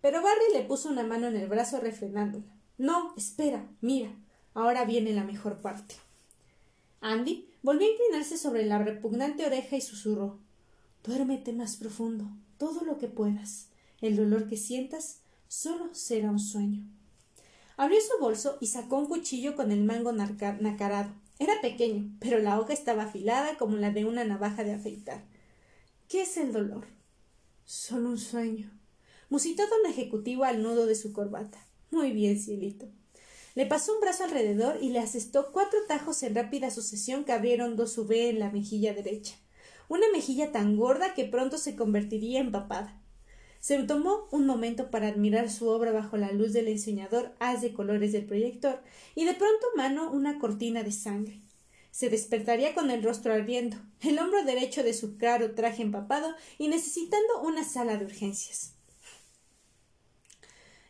Pero 0.00 0.22
Barry 0.22 0.52
le 0.54 0.64
puso 0.64 0.88
una 0.88 1.02
mano 1.02 1.26
en 1.26 1.36
el 1.36 1.48
brazo 1.48 1.80
refrenándola. 1.80 2.46
No, 2.78 3.14
espera, 3.16 3.68
mira. 3.80 4.10
Ahora 4.54 4.84
viene 4.84 5.12
la 5.12 5.24
mejor 5.24 5.60
parte. 5.60 5.96
Andy 7.00 7.48
volvió 7.62 7.86
a 7.86 7.90
inclinarse 7.90 8.36
sobre 8.36 8.64
la 8.64 8.78
repugnante 8.78 9.46
oreja 9.46 9.76
y 9.76 9.80
susurró 9.80 10.38
Duérmete 11.02 11.54
más 11.54 11.76
profundo, 11.76 12.28
todo 12.58 12.84
lo 12.84 12.98
que 12.98 13.08
puedas. 13.08 13.68
El 14.02 14.16
dolor 14.16 14.48
que 14.48 14.58
sientas 14.58 15.20
solo 15.48 15.94
será 15.94 16.30
un 16.30 16.38
sueño. 16.38 16.84
Abrió 17.78 17.98
su 18.02 18.22
bolso 18.22 18.58
y 18.60 18.66
sacó 18.66 18.98
un 18.98 19.06
cuchillo 19.06 19.56
con 19.56 19.72
el 19.72 19.82
mango 19.82 20.12
nacarado. 20.12 21.10
Era 21.38 21.58
pequeño, 21.62 22.14
pero 22.20 22.38
la 22.38 22.60
hoja 22.60 22.74
estaba 22.74 23.04
afilada 23.04 23.56
como 23.56 23.78
la 23.78 23.90
de 23.90 24.04
una 24.04 24.24
navaja 24.24 24.62
de 24.62 24.74
afeitar. 24.74 25.24
¿Qué 26.10 26.22
es 26.22 26.36
el 26.38 26.52
dolor? 26.52 26.88
Solo 27.64 28.08
un 28.08 28.18
sueño 28.18 28.68
musitó 29.28 29.62
don 29.68 29.88
Ejecutivo 29.88 30.42
al 30.42 30.60
nudo 30.60 30.86
de 30.86 30.96
su 30.96 31.12
corbata. 31.12 31.64
Muy 31.92 32.10
bien, 32.10 32.36
cielito. 32.36 32.88
Le 33.54 33.64
pasó 33.64 33.94
un 33.94 34.00
brazo 34.00 34.24
alrededor 34.24 34.78
y 34.82 34.88
le 34.88 34.98
asestó 34.98 35.52
cuatro 35.52 35.78
tajos 35.86 36.24
en 36.24 36.34
rápida 36.34 36.72
sucesión 36.72 37.22
que 37.22 37.30
abrieron 37.30 37.76
dos 37.76 37.96
V 37.96 38.28
en 38.28 38.40
la 38.40 38.50
mejilla 38.50 38.92
derecha. 38.92 39.36
Una 39.88 40.06
mejilla 40.12 40.50
tan 40.50 40.76
gorda 40.76 41.14
que 41.14 41.26
pronto 41.26 41.58
se 41.58 41.76
convertiría 41.76 42.40
en 42.40 42.50
papada. 42.50 43.00
Se 43.60 43.80
tomó 43.84 44.26
un 44.32 44.46
momento 44.46 44.90
para 44.90 45.06
admirar 45.06 45.48
su 45.48 45.68
obra 45.68 45.92
bajo 45.92 46.16
la 46.16 46.32
luz 46.32 46.52
del 46.52 46.66
enseñador 46.66 47.36
haz 47.38 47.62
de 47.62 47.72
colores 47.72 48.10
del 48.10 48.26
proyector, 48.26 48.82
y 49.14 49.26
de 49.26 49.34
pronto 49.34 49.64
mano 49.76 50.10
una 50.10 50.40
cortina 50.40 50.82
de 50.82 50.90
sangre. 50.90 51.40
Se 51.90 52.08
despertaría 52.08 52.74
con 52.74 52.90
el 52.90 53.02
rostro 53.02 53.32
ardiendo, 53.32 53.76
el 54.00 54.18
hombro 54.18 54.44
derecho 54.44 54.82
de 54.82 54.94
su 54.94 55.16
caro 55.16 55.54
traje 55.54 55.82
empapado 55.82 56.34
y 56.58 56.68
necesitando 56.68 57.42
una 57.42 57.64
sala 57.64 57.96
de 57.96 58.04
urgencias. 58.04 58.74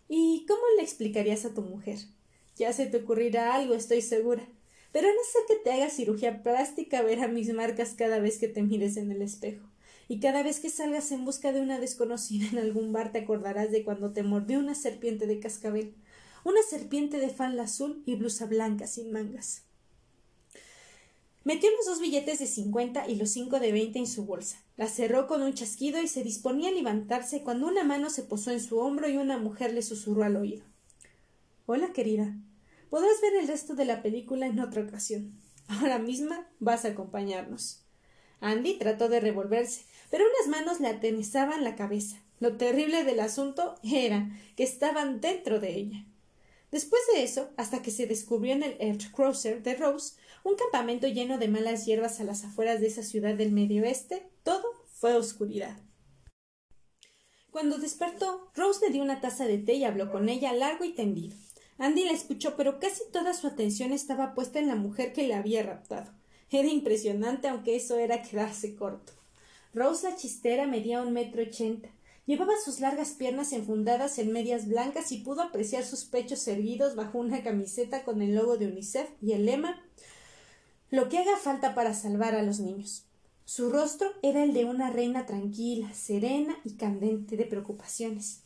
¿Y 0.09 0.45
cómo 0.47 0.61
le 0.77 0.83
explicarías 0.83 1.45
a 1.45 1.55
tu 1.55 1.63
mujer? 1.63 1.99
Ya 2.57 2.73
se 2.73 2.87
te 2.87 2.99
ocurrirá 2.99 3.55
algo, 3.55 3.75
estoy 3.75 4.03
segura. 4.03 4.47
Pero 4.93 5.09
no 5.09 5.21
ser 5.33 5.43
que 5.47 5.63
te 5.63 5.73
haga 5.73 5.89
cirugía 5.89 6.43
plástica, 6.43 7.03
verás 7.03 7.31
mis 7.31 7.53
marcas 7.55 7.95
cada 7.97 8.19
vez 8.19 8.39
que 8.39 8.49
te 8.49 8.63
mires 8.63 8.97
en 8.97 9.13
el 9.13 9.23
espejo. 9.23 9.65
Y 10.09 10.19
cada 10.19 10.43
vez 10.43 10.59
que 10.59 10.69
salgas 10.69 11.13
en 11.13 11.25
busca 11.25 11.53
de 11.53 11.61
una 11.61 11.79
desconocida 11.79 12.49
en 12.51 12.59
algún 12.59 12.93
bar 12.93 13.13
te 13.13 13.21
acordarás 13.21 13.71
de 13.71 13.85
cuando 13.85 14.13
te 14.13 14.25
mordió 14.25 14.59
una 14.59 14.75
serpiente 14.75 15.29
de 15.29 15.39
cascabel, 15.39 15.95
una 16.43 16.63
serpiente 16.69 17.19
de 17.19 17.31
falda 17.31 17.63
azul 17.63 18.03
y 18.05 18.17
blusa 18.17 18.47
blanca 18.47 18.89
sin 18.89 19.13
mangas. 19.13 19.63
Metió 21.43 21.71
los 21.71 21.87
dos 21.87 22.01
billetes 22.01 22.39
de 22.39 22.47
cincuenta 22.47 23.09
y 23.09 23.17
los 23.17 23.31
cinco 23.31 23.61
de 23.61 23.73
veinte 23.73 23.99
en 23.99 24.07
su 24.07 24.27
bolsa, 24.27 24.63
la 24.77 24.89
cerró 24.89 25.27
con 25.27 25.41
un 25.41 25.55
chasquido 25.55 26.03
y 26.03 26.07
se 26.07 26.23
disponía 26.23 26.69
a 26.69 26.73
levantarse 26.73 27.43
cuando 27.43 27.67
una 27.67 27.83
mano 27.83 28.11
se 28.11 28.23
posó 28.23 28.51
en 28.51 28.61
su 28.61 28.79
hombro 28.79 29.09
y 29.09 29.17
una 29.17 29.39
mujer 29.39 29.73
le 29.73 29.81
susurró 29.81 30.25
al 30.25 30.37
oído. 30.37 30.65
Hola, 31.65 31.93
querida. 31.95 32.37
Podrás 32.91 33.21
ver 33.23 33.37
el 33.37 33.49
resto 33.49 33.75
de 33.75 33.87
la 33.87 34.03
película 34.03 34.47
en 34.47 34.61
otra 34.61 34.83
ocasión. 34.83 35.33
Ahora 35.69 35.99
misma 35.99 36.47
vas 36.59 36.85
a 36.85 36.89
acompañarnos. 36.89 37.85
Andy 38.41 38.79
trató 38.79 39.09
de 39.09 39.21
revolverse, 39.21 39.85
pero 40.11 40.25
unas 40.25 40.49
manos 40.49 40.81
le 40.81 40.89
atenezaban 40.89 41.65
la 41.65 41.77
cabeza. 41.77 42.23
Lo 42.39 42.57
terrible 42.57 43.05
del 43.05 43.21
asunto 43.21 43.77
era 43.83 44.31
que 44.57 44.65
estaban 44.65 45.21
dentro 45.21 45.61
de 45.61 45.75
ella. 45.75 46.05
Después 46.71 47.01
de 47.15 47.23
eso, 47.23 47.51
hasta 47.57 47.83
que 47.83 47.91
se 47.91 48.07
descubrió 48.07 48.53
en 48.53 48.63
el 48.63 48.99
Cruiser 49.13 49.63
de 49.63 49.75
Rose 49.75 50.15
un 50.45 50.55
campamento 50.57 51.07
lleno 51.07 51.39
de 51.39 51.49
malas 51.49 51.87
hierbas 51.87 52.21
a 52.21 52.25
las 52.25 52.45
afueras 52.45 52.81
de 52.81 52.87
esa 52.87 53.03
ciudad 53.03 53.35
del 53.35 53.53
medio 53.53 53.83
oeste, 53.83 54.29
todo 54.43 54.65
fue 54.93 55.15
oscuridad. 55.15 55.79
Cuando 57.51 57.79
despertó, 57.79 58.51
Rose 58.55 58.87
le 58.87 58.93
dio 58.93 59.03
una 59.03 59.21
taza 59.21 59.47
de 59.47 59.59
té 59.59 59.75
y 59.75 59.85
habló 59.85 60.11
con 60.13 60.29
ella 60.29 60.53
largo 60.53 60.85
y 60.85 60.95
tendido. 60.95 61.37
Andy 61.79 62.05
la 62.05 62.13
escuchó, 62.13 62.57
pero 62.57 62.79
casi 62.79 63.03
toda 63.11 63.35
su 63.35 63.47
atención 63.47 63.93
estaba 63.93 64.35
puesta 64.35 64.59
en 64.59 64.69
la 64.69 64.77
mujer 64.77 65.13
que 65.13 65.27
le 65.27 65.35
había 65.35 65.63
raptado. 65.63 66.13
Era 66.51 66.69
impresionante, 66.69 67.49
aunque 67.49 67.77
eso 67.77 67.97
era 67.99 68.23
quedarse 68.23 68.77
corto. 68.77 69.13
Rose 69.73 70.09
la 70.09 70.17
chistera 70.17 70.67
medía 70.67 71.01
un 71.01 71.13
metro 71.13 71.43
ochenta. 71.43 71.89
Llevaba 72.27 72.53
sus 72.65 72.81
largas 72.81 73.13
piernas 73.13 73.53
enfundadas 73.53 74.19
en 74.19 74.31
medias 74.33 74.69
blancas 74.69 75.11
y 75.11 75.19
pudo 75.19 75.43
apreciar 75.43 75.85
sus 75.85 76.05
pechos 76.05 76.47
erguidos 76.47 76.95
bajo 76.95 77.19
una 77.19 77.43
camiseta 77.43 78.05
con 78.05 78.23
el 78.23 78.35
logo 78.35 78.57
de 78.57 78.67
UNICEF 78.67 79.09
y 79.21 79.33
el 79.33 79.47
lema 79.47 79.83
Lo 80.91 81.09
que 81.09 81.19
haga 81.19 81.37
falta 81.37 81.77
para 81.77 81.95
salvar 81.95 82.35
a 82.35 82.43
los 82.43 82.59
niños. 82.59 83.05
Su 83.45 83.71
rostro 83.71 84.11
era 84.23 84.43
el 84.43 84.53
de 84.53 84.65
una 84.65 84.91
reina 84.91 85.25
tranquila, 85.25 85.95
serena 85.95 86.57
y 86.65 86.75
candente 86.75 87.37
de 87.37 87.45
preocupaciones. 87.45 88.43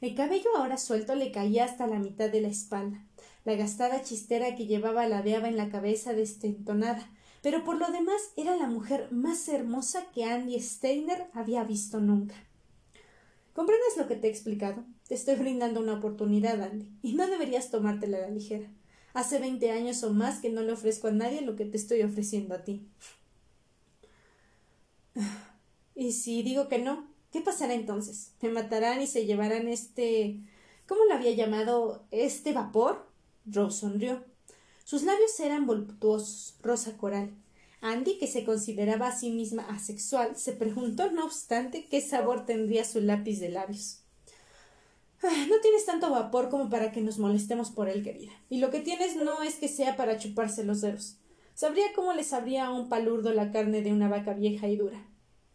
El 0.00 0.14
cabello 0.14 0.48
ahora 0.56 0.78
suelto 0.78 1.14
le 1.14 1.32
caía 1.32 1.66
hasta 1.66 1.86
la 1.86 1.98
mitad 1.98 2.30
de 2.30 2.40
la 2.40 2.48
espalda. 2.48 3.04
La 3.44 3.56
gastada 3.56 4.02
chistera 4.02 4.56
que 4.56 4.66
llevaba 4.66 5.06
ladeaba 5.06 5.48
en 5.48 5.58
la 5.58 5.68
cabeza 5.68 6.14
destentonada, 6.14 7.10
pero 7.42 7.62
por 7.62 7.76
lo 7.76 7.90
demás 7.92 8.22
era 8.36 8.56
la 8.56 8.68
mujer 8.68 9.08
más 9.10 9.46
hermosa 9.48 10.06
que 10.14 10.24
Andy 10.24 10.58
Steiner 10.60 11.26
había 11.34 11.62
visto 11.62 12.00
nunca. 12.00 12.36
¿Comprendes 13.52 13.98
lo 13.98 14.08
que 14.08 14.16
te 14.16 14.28
he 14.28 14.30
explicado? 14.30 14.82
Te 15.08 15.14
estoy 15.14 15.34
brindando 15.34 15.80
una 15.80 15.94
oportunidad, 15.94 16.62
Andy, 16.62 16.90
y 17.02 17.12
no 17.12 17.26
deberías 17.26 17.70
tomártela 17.70 18.16
a 18.16 18.20
la 18.22 18.30
ligera. 18.30 18.70
Hace 19.14 19.38
veinte 19.38 19.70
años 19.70 20.02
o 20.02 20.12
más 20.12 20.40
que 20.40 20.50
no 20.50 20.62
le 20.62 20.72
ofrezco 20.72 21.08
a 21.08 21.12
nadie 21.12 21.42
lo 21.42 21.56
que 21.56 21.64
te 21.64 21.76
estoy 21.76 22.02
ofreciendo 22.02 22.54
a 22.54 22.64
ti. 22.64 22.86
¿Y 25.94 26.12
si 26.12 26.42
digo 26.42 26.68
que 26.68 26.78
no? 26.78 27.06
¿Qué 27.30 27.40
pasará 27.40 27.74
entonces? 27.74 28.32
¿Me 28.40 28.50
matarán 28.50 29.00
y 29.00 29.06
se 29.06 29.26
llevarán 29.26 29.68
este. 29.68 30.40
¿Cómo 30.86 31.04
lo 31.04 31.14
había 31.14 31.32
llamado? 31.32 32.04
¿Este 32.10 32.52
vapor? 32.52 33.06
Rose 33.46 33.80
sonrió. 33.80 34.24
Sus 34.84 35.02
labios 35.04 35.38
eran 35.40 35.66
voluptuosos, 35.66 36.56
rosa 36.60 36.96
coral, 36.96 37.32
Andy, 37.82 38.16
que 38.16 38.28
se 38.28 38.44
consideraba 38.44 39.08
a 39.08 39.16
sí 39.16 39.30
misma 39.30 39.64
asexual, 39.64 40.36
se 40.36 40.52
preguntó, 40.52 41.10
no 41.10 41.24
obstante, 41.24 41.86
qué 41.90 42.00
sabor 42.00 42.46
tendría 42.46 42.84
su 42.84 43.00
lápiz 43.00 43.40
de 43.40 43.48
labios. 43.48 44.01
Ah, 45.22 45.46
no 45.48 45.60
tienes 45.60 45.86
tanto 45.86 46.10
vapor 46.10 46.48
como 46.48 46.68
para 46.68 46.90
que 46.90 47.00
nos 47.00 47.18
molestemos 47.18 47.70
por 47.70 47.88
él, 47.88 48.02
querida. 48.02 48.32
Y 48.50 48.58
lo 48.58 48.70
que 48.70 48.80
tienes 48.80 49.14
no 49.14 49.42
es 49.42 49.54
que 49.54 49.68
sea 49.68 49.96
para 49.96 50.18
chuparse 50.18 50.64
los 50.64 50.80
dedos. 50.80 51.18
Sabría 51.54 51.92
cómo 51.94 52.12
le 52.12 52.24
sabría 52.24 52.66
a 52.66 52.72
un 52.72 52.88
palurdo 52.88 53.32
la 53.32 53.52
carne 53.52 53.82
de 53.82 53.92
una 53.92 54.08
vaca 54.08 54.34
vieja 54.34 54.68
y 54.68 54.76
dura. 54.76 55.06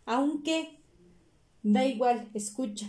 Aunque. 0.06 0.80
Da 1.64 1.86
igual, 1.86 2.30
escucha. 2.34 2.88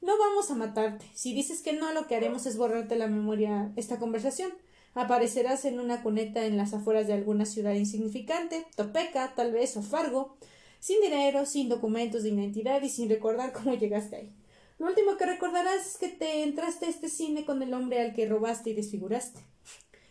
No 0.00 0.18
vamos 0.18 0.50
a 0.50 0.54
matarte. 0.54 1.06
Si 1.14 1.34
dices 1.34 1.62
que 1.62 1.72
no, 1.72 1.92
lo 1.92 2.06
que 2.06 2.16
haremos 2.16 2.46
es 2.46 2.56
borrarte 2.56 2.96
la 2.96 3.06
memoria 3.06 3.72
esta 3.76 3.98
conversación. 3.98 4.52
Aparecerás 4.94 5.64
en 5.66 5.78
una 5.78 6.02
cuneta 6.02 6.46
en 6.46 6.56
las 6.56 6.74
afueras 6.74 7.06
de 7.06 7.12
alguna 7.12 7.46
ciudad 7.46 7.74
insignificante, 7.74 8.66
Topeka, 8.74 9.34
tal 9.36 9.52
vez, 9.52 9.76
o 9.76 9.82
Fargo, 9.82 10.36
sin 10.80 11.00
dinero, 11.00 11.46
sin 11.46 11.68
documentos 11.68 12.24
de 12.24 12.30
identidad 12.30 12.82
y 12.82 12.88
sin 12.88 13.08
recordar 13.08 13.52
cómo 13.52 13.74
llegaste 13.74 14.16
ahí. 14.16 14.37
Lo 14.78 14.86
último 14.86 15.16
que 15.16 15.26
recordarás 15.26 15.86
es 15.86 15.96
que 15.96 16.08
te 16.08 16.44
entraste 16.44 16.86
a 16.86 16.88
este 16.88 17.08
cine 17.08 17.44
con 17.44 17.62
el 17.62 17.74
hombre 17.74 18.00
al 18.00 18.14
que 18.14 18.28
robaste 18.28 18.70
y 18.70 18.74
desfiguraste. 18.74 19.40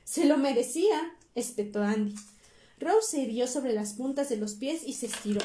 Se 0.03 0.25
lo 0.25 0.38
merecía, 0.38 1.15
espetó 1.36 1.81
Andy. 1.81 2.15
Rose 2.79 3.12
se 3.12 3.21
hirió 3.21 3.47
sobre 3.47 3.74
las 3.74 3.93
puntas 3.93 4.29
de 4.29 4.38
los 4.38 4.55
pies 4.55 4.83
y 4.86 4.93
se 4.93 5.07
estiró. 5.07 5.41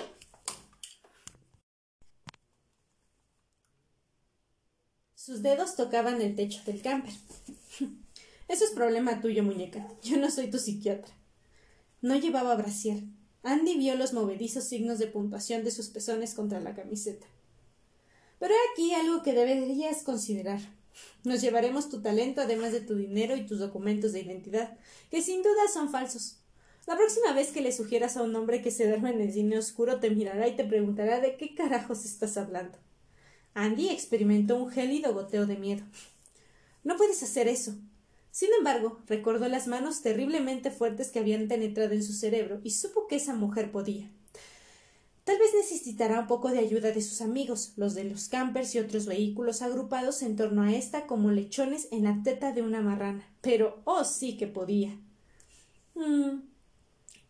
Sus 5.15 5.43
dedos 5.43 5.77
tocaban 5.77 6.21
el 6.21 6.35
techo 6.35 6.61
del 6.67 6.83
camper. 6.83 7.15
Eso 8.49 8.65
es 8.65 8.73
problema 8.73 9.21
tuyo, 9.21 9.45
muñeca. 9.45 9.89
Yo 10.03 10.17
no 10.17 10.31
soy 10.31 10.51
tu 10.51 10.59
psiquiatra. 10.59 11.15
No 12.01 12.17
llevaba 12.17 12.57
brasier. 12.57 13.05
Andy 13.45 13.77
vio 13.79 13.95
los 13.95 14.13
movedizos 14.13 14.65
signos 14.65 14.99
de 14.99 15.07
puntuación 15.07 15.63
de 15.63 15.71
sus 15.71 15.89
pezones 15.89 16.35
contra 16.35 16.61
la 16.61 16.75
camiseta. 16.75 17.27
Pero 18.43 18.55
aquí 18.73 18.93
algo 18.93 19.23
que 19.23 19.35
deberías 19.35 20.03
considerar. 20.03 20.59
Nos 21.23 21.41
llevaremos 21.41 21.89
tu 21.89 22.03
talento, 22.03 22.41
además 22.41 22.73
de 22.73 22.81
tu 22.81 22.97
dinero 22.97 23.37
y 23.37 23.47
tus 23.47 23.61
documentos 23.61 24.13
de 24.13 24.23
identidad, 24.23 24.77
que 25.13 25.23
sin 25.23 25.45
duda 25.45 25.69
son 25.73 25.93
falsos. 25.93 26.39
La 26.89 26.97
próxima 26.97 27.33
vez 27.35 27.53
que 27.53 27.61
le 27.61 27.71
sugieras 27.71 28.17
a 28.17 28.23
un 28.23 28.35
hombre 28.35 28.61
que 28.61 28.73
se 28.73 28.89
duerme 28.89 29.11
en 29.11 29.21
el 29.21 29.33
cine 29.33 29.59
oscuro 29.59 30.01
te 30.01 30.11
mirará 30.11 30.49
y 30.49 30.57
te 30.57 30.65
preguntará 30.65 31.21
de 31.21 31.37
qué 31.37 31.55
carajos 31.55 32.05
estás 32.05 32.37
hablando. 32.37 32.77
Andy 33.55 33.91
experimentó 33.91 34.57
un 34.57 34.73
gélido 34.73 35.15
goteo 35.15 35.47
de 35.47 35.57
miedo. 35.57 35.85
No 36.83 36.97
puedes 36.97 37.23
hacer 37.23 37.47
eso. 37.47 37.77
Sin 38.33 38.49
embargo, 38.59 38.99
recordó 39.07 39.47
las 39.47 39.69
manos 39.69 40.03
terriblemente 40.03 40.73
fuertes 40.73 41.13
que 41.13 41.21
habían 41.21 41.47
penetrado 41.47 41.93
en 41.93 42.03
su 42.03 42.13
cerebro 42.13 42.61
y 42.65 42.71
supo 42.71 43.07
que 43.07 43.15
esa 43.15 43.35
mujer 43.35 43.71
podía. 43.71 44.11
Tal 45.25 45.39
vez 45.39 45.51
necesitará 45.55 46.19
un 46.19 46.27
poco 46.27 46.51
de 46.51 46.59
ayuda 46.59 46.91
de 46.91 47.01
sus 47.01 47.21
amigos, 47.21 47.75
los 47.77 47.95
de 47.95 48.05
los 48.05 48.29
campers 48.29 48.75
y 48.75 48.81
otros 48.81 49.07
vehículos 49.07 49.63
agrupados 49.63 50.23
en 50.23 50.35
torno 50.35 50.63
a 50.63 50.75
esta 50.75 51.07
como 51.07 51.31
lechones 51.31 51.87
en 51.93 52.05
la 52.05 52.23
teta 52.25 52.53
de 52.53 52.63
una 52.63 52.81
marrana. 52.81 53.25
Pero, 53.41 53.81
oh, 53.85 54.03
sí 54.05 54.37
que 54.37 54.49
podía. 54.49 54.99
Mm, 55.95 56.41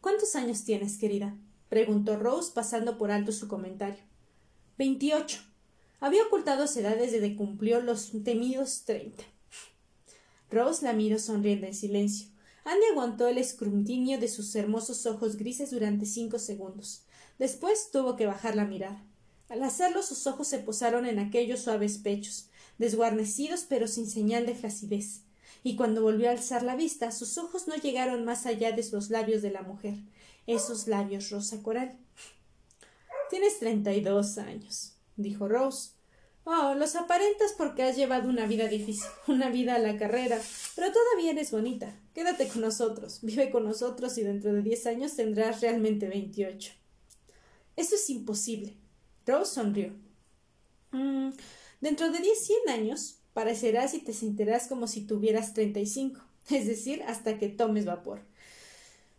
¿Cuántos 0.01 0.35
años 0.37 0.65
tienes, 0.65 0.97
querida? 0.97 1.37
preguntó 1.69 2.17
Rose 2.17 2.53
pasando 2.55 2.97
por 2.97 3.11
alto 3.11 3.31
su 3.31 3.47
comentario. 3.47 4.03
Veintiocho. 4.79 5.41
Había 6.01 6.25
ocultado 6.25 6.67
su 6.67 6.81
edad 6.81 6.97
desde 6.97 7.21
que 7.21 7.37
cumplió 7.37 7.81
los 7.81 8.11
temidos 8.25 8.85
treinta. 8.85 9.25
Rose 10.51 10.85
la 10.85 10.95
miró 10.95 11.19
sonriendo 11.19 11.67
en 11.67 11.75
silencio. 11.75 12.29
Andy 12.65 12.87
aguantó 12.91 13.29
el 13.29 13.39
escrutinio 13.39 14.19
de 14.19 14.29
sus 14.29 14.55
hermosos 14.55 15.07
ojos 15.07 15.37
grises 15.37 15.71
durante 15.71 16.07
cinco 16.07 16.39
segundos. 16.39 17.05
Después 17.39 17.91
tuvo 17.91 18.17
que 18.17 18.27
bajar 18.27 18.57
la 18.57 18.65
mirada. 18.65 19.05
Al 19.49 19.63
hacerlo 19.63 20.03
sus 20.03 20.27
ojos 20.27 20.49
se 20.49 20.59
posaron 20.59 21.07
en 21.07 21.19
aquellos 21.19 21.61
suaves 21.61 21.99
pechos, 21.99 22.49
desguarnecidos 22.79 23.67
pero 23.69 23.87
sin 23.87 24.09
señal 24.09 24.47
de 24.47 24.55
flacidez. 24.55 25.23
Y 25.63 25.77
cuando 25.77 26.03
volvió 26.03 26.29
a 26.29 26.33
alzar 26.33 26.63
la 26.63 26.75
vista, 26.75 27.13
sus 27.13 27.39
ojos 27.39 27.69
no 27.69 27.77
llegaron 27.77 28.25
más 28.25 28.47
allá 28.47 28.73
de 28.73 28.85
los 28.91 29.11
labios 29.11 29.43
de 29.43 29.51
la 29.51 29.63
mujer, 29.63 29.95
esos 30.47 30.89
labios 30.89 31.31
rosa 31.31 31.63
coral. 31.63 31.99
Tienes 33.31 33.59
treinta 33.59 33.93
y 33.93 34.01
dos 34.01 34.39
años, 34.39 34.95
dijo 35.17 35.49
Rose. 35.49 35.91
Oh, 36.45 36.75
los 36.75 36.97
aparentas 36.97 37.55
porque 37.57 37.85
has 37.85 37.97
llevado 37.97 38.29
una 38.29 38.47
vida 38.47 38.67
difícil, 38.67 39.09
una 39.29 39.49
vida 39.49 39.77
a 39.77 39.79
la 39.79 39.97
carrera, 39.97 40.41
pero 40.75 40.91
todavía 40.91 41.31
eres 41.31 41.53
bonita. 41.53 41.95
Quédate 42.15 42.49
con 42.49 42.63
nosotros, 42.63 43.21
vive 43.23 43.51
con 43.51 43.65
nosotros 43.65 44.19
y 44.19 44.23
dentro 44.23 44.53
de 44.53 44.63
diez 44.63 44.87
años 44.87 45.15
tendrás 45.15 45.61
realmente 45.61 46.09
veintiocho. 46.09 46.73
Eso 47.77 47.95
es 47.95 48.11
imposible. 48.11 48.77
Rose 49.27 49.55
sonrió. 49.55 49.93
Mm, 50.91 51.31
dentro 51.81 52.11
de 52.11 52.19
diez, 52.19 52.45
cien 52.45 52.69
años, 52.69 53.19
parecerás 53.33 53.95
y 53.95 54.01
te 54.01 54.13
sentirás 54.13 54.67
como 54.67 54.87
si 54.87 55.03
tuvieras 55.03 55.55
treinta 55.55 55.81
y 55.81 55.87
cinco, 55.87 56.21
es 56.51 56.67
decir, 56.67 57.03
hasta 57.05 57.39
que 57.39 57.49
tomes 57.49 57.85
vapor. 57.85 58.21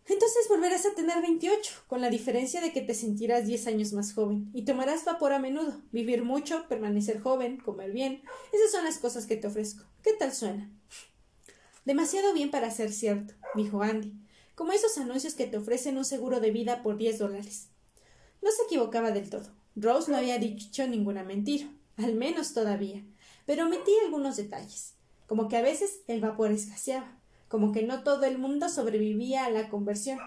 Entonces 0.06 0.48
volverás 0.50 0.86
a 0.86 0.94
tener 0.96 1.22
veintiocho, 1.22 1.72
con 1.88 2.02
la 2.02 2.10
diferencia 2.10 2.60
de 2.60 2.74
que 2.74 2.82
te 2.82 2.94
sentirás 2.94 3.48
diez 3.48 3.68
años 3.68 3.94
más 3.94 4.14
joven, 4.14 4.50
y 4.54 4.66
tomarás 4.66 5.06
vapor 5.06 5.32
a 5.32 5.40
menudo, 5.40 5.82
vivir 5.94 6.24
mucho, 6.24 6.68
permanecer 6.68 7.22
joven, 7.22 7.58
comer 7.58 7.92
bien. 7.92 8.22
Esas 8.52 8.72
son 8.72 8.84
las 8.84 8.98
cosas 8.98 9.26
que 9.26 9.38
te 9.38 9.48
ofrezco. 9.48 9.86
¿Qué 10.04 10.12
tal 10.14 10.34
suena? 10.34 10.70
Demasiado 11.86 12.34
bien 12.34 12.52
para 12.52 12.70
ser 12.70 12.92
cierto, 12.92 13.34
dijo 13.56 13.82
Andy. 13.82 14.14
como 14.56 14.74
esos 14.74 14.98
anuncios 14.98 15.36
que 15.36 15.48
te 15.48 15.58
ofrecen 15.58 15.98
un 15.98 16.06
seguro 16.06 16.40
de 16.40 16.52
vida 16.52 16.84
por 16.84 16.98
diez 16.98 17.18
dólares. 17.18 17.70
No 18.44 18.52
se 18.52 18.64
equivocaba 18.64 19.12
del 19.12 19.30
todo. 19.30 19.50
Rose 19.76 20.12
no 20.12 20.18
había 20.18 20.38
dicho 20.38 20.86
ninguna 20.86 21.24
mentira, 21.24 21.68
al 21.98 22.14
menos 22.16 22.54
todavía, 22.54 23.04
pero 23.46 23.66
omitía 23.66 23.96
algunos 24.04 24.36
detalles, 24.36 24.96
como 25.28 25.48
que 25.48 25.58
a 25.58 25.62
veces 25.62 26.02
el 26.08 26.20
vapor 26.20 26.52
escaseaba, 26.52 27.20
como 27.48 27.72
que 27.72 27.84
no 27.84 28.04
todo 28.04 28.26
el 28.26 28.38
mundo 28.38 28.68
sobrevivía 28.68 29.46
a 29.46 29.50
la 29.50 29.70
conversión. 29.70 30.20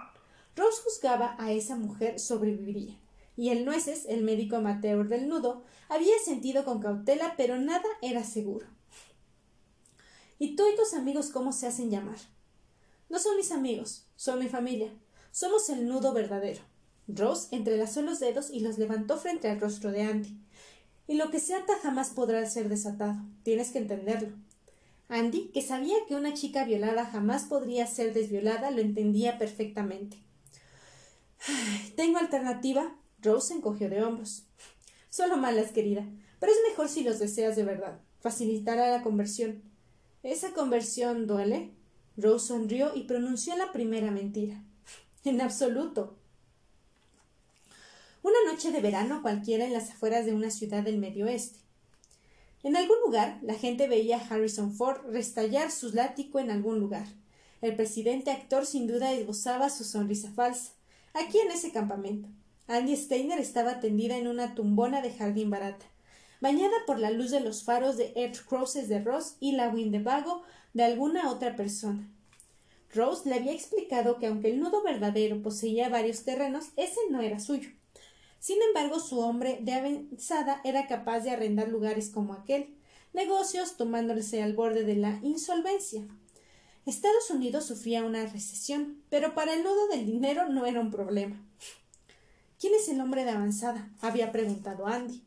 Rose 0.56 0.82
juzgaba 0.82 1.37
a 1.38 1.52
esa 1.52 1.76
mujer 1.76 2.18
sobreviviría, 2.18 2.99
y 3.37 3.50
el 3.50 3.66
Nueces, 3.66 4.06
el 4.08 4.23
médico 4.23 4.56
amateur 4.56 5.06
del 5.08 5.28
nudo, 5.28 5.64
había 5.90 6.18
sentido 6.25 6.64
con 6.64 6.80
cautela, 6.80 7.35
pero 7.37 7.58
nada 7.58 7.85
era 8.00 8.25
seguro. 8.25 8.66
¿Y 10.38 10.56
tú 10.56 10.64
y 10.73 10.76
tus 10.76 10.94
amigos 10.94 11.28
cómo 11.28 11.52
se 11.52 11.66
hacen 11.66 11.90
llamar? 11.90 12.18
No 13.08 13.18
son 13.18 13.37
mis 13.37 13.52
amigos, 13.52 14.06
son 14.16 14.38
mi 14.38 14.49
familia. 14.49 14.90
Somos 15.30 15.68
el 15.70 15.87
nudo 15.87 16.12
verdadero. 16.12 16.62
Rose 17.08 17.48
entrelazó 17.54 18.02
los 18.02 18.20
dedos 18.20 18.50
y 18.50 18.60
los 18.60 18.78
levantó 18.78 19.16
frente 19.16 19.48
al 19.48 19.60
rostro 19.60 19.92
de 19.92 20.02
Andy. 20.02 20.36
Y 21.06 21.14
lo 21.14 21.30
que 21.30 21.38
se 21.38 21.54
ata 21.54 21.75
jamás 21.82 22.10
podrá 22.10 22.44
ser 22.46 22.68
desatado. 22.68 23.16
Tienes 23.42 23.70
que 23.70 23.78
entenderlo. 23.78 24.34
Andy, 25.08 25.50
que 25.54 25.62
sabía 25.62 25.94
que 26.08 26.16
una 26.16 26.34
chica 26.34 26.64
violada 26.64 27.06
jamás 27.06 27.44
podría 27.44 27.86
ser 27.86 28.12
desviolada, 28.12 28.72
lo 28.72 28.80
entendía 28.80 29.38
perfectamente. 29.38 30.18
¿Tengo 31.96 32.18
alternativa? 32.18 32.96
Rose 33.22 33.54
encogió 33.54 33.88
de 33.88 34.02
hombros. 34.02 34.44
Solo 35.08 35.36
malas, 35.36 35.70
querida, 35.70 36.04
pero 36.40 36.52
es 36.52 36.58
mejor 36.68 36.88
si 36.88 37.04
los 37.04 37.18
deseas 37.20 37.54
de 37.54 37.64
verdad. 37.64 38.00
Facilitará 38.20 38.90
la 38.90 39.02
conversión. 39.02 39.62
¿Esa 40.25 40.52
conversión 40.52 41.28
duele? 41.28 41.70
Rose 42.16 42.48
sonrió 42.48 42.94
y 42.94 43.04
pronunció 43.04 43.56
la 43.56 43.72
primera 43.72 44.10
mentira. 44.10 44.62
En 45.25 45.40
absoluto. 45.40 46.16
Una 48.26 48.52
noche 48.52 48.73
de 48.73 48.80
verano 48.80 49.23
cualquiera 49.23 49.66
en 49.66 49.73
las 49.73 49.88
afueras 49.88 50.26
de 50.26 50.35
una 50.35 50.50
ciudad 50.50 50.83
del 50.83 50.99
medio 50.99 51.26
oeste. 51.26 51.61
En 52.64 52.75
algún 52.75 52.97
lugar, 53.04 53.38
la 53.40 53.54
gente 53.54 53.87
veía 53.87 54.16
a 54.16 54.26
Harrison 54.26 54.75
Ford 54.75 54.99
restallar 55.12 55.71
su 55.71 55.92
látigo 55.92 56.40
en 56.40 56.50
algún 56.50 56.80
lugar. 56.80 57.06
El 57.62 57.76
presidente 57.76 58.33
actor 58.33 58.66
sin 58.66 58.88
duda 58.88 59.12
esbozaba 59.12 59.71
su 59.71 59.85
sonrisa 59.85 60.33
falsa. 60.33 60.73
Aquí 61.14 61.38
en 61.38 61.52
ese 61.52 61.71
campamento. 61.71 62.28
Andy 62.66 62.97
Steiner 62.97 63.38
estaba 63.38 63.78
tendida 63.78 64.16
en 64.16 64.26
una 64.26 64.56
tumbona 64.56 65.02
de 65.02 65.12
jardín 65.12 65.49
barata, 65.49 65.87
bañada 66.40 66.75
por 66.85 66.99
la 66.99 67.12
luz 67.12 67.30
de 67.30 67.38
los 67.38 67.62
faros 67.62 67.97
de 67.97 68.12
Edge 68.16 68.40
Crosses 68.45 68.88
de 68.88 68.99
Ross 68.99 69.37
y 69.38 69.52
la 69.52 69.68
Winnebago 69.68 70.42
de 70.75 70.83
alguna 70.83 71.30
otra 71.30 71.54
persona. 71.54 72.11
Rose 72.92 73.28
le 73.28 73.37
había 73.37 73.52
explicado 73.52 74.18
que 74.18 74.26
aunque 74.26 74.50
el 74.50 74.59
nudo 74.59 74.83
verdadero 74.83 75.40
poseía 75.42 75.88
varios 75.88 76.25
terrenos, 76.25 76.71
ese 76.75 76.99
no 77.09 77.21
era 77.21 77.38
suyo. 77.38 77.71
Sin 78.38 78.58
embargo, 78.62 79.00
su 79.00 79.18
hombre 79.20 79.58
de 79.62 79.72
avanzada 79.72 80.60
era 80.64 80.86
capaz 80.86 81.20
de 81.20 81.30
arrendar 81.30 81.68
lugares 81.68 82.10
como 82.10 82.32
aquel, 82.32 82.76
negocios 83.12 83.76
tomándose 83.76 84.42
al 84.42 84.54
borde 84.54 84.84
de 84.84 84.96
la 84.96 85.18
insolvencia. 85.22 86.06
Estados 86.84 87.30
Unidos 87.30 87.64
sufría 87.64 88.04
una 88.04 88.26
recesión, 88.26 89.02
pero 89.10 89.34
para 89.34 89.54
el 89.54 89.64
nudo 89.64 89.88
del 89.88 90.06
dinero 90.06 90.48
no 90.48 90.66
era 90.66 90.80
un 90.80 90.90
problema. 90.90 91.42
¿Quién 92.60 92.74
es 92.74 92.88
el 92.88 93.00
hombre 93.00 93.24
de 93.24 93.30
avanzada? 93.30 93.90
había 94.00 94.32
preguntado 94.32 94.86
Andy. 94.86 95.22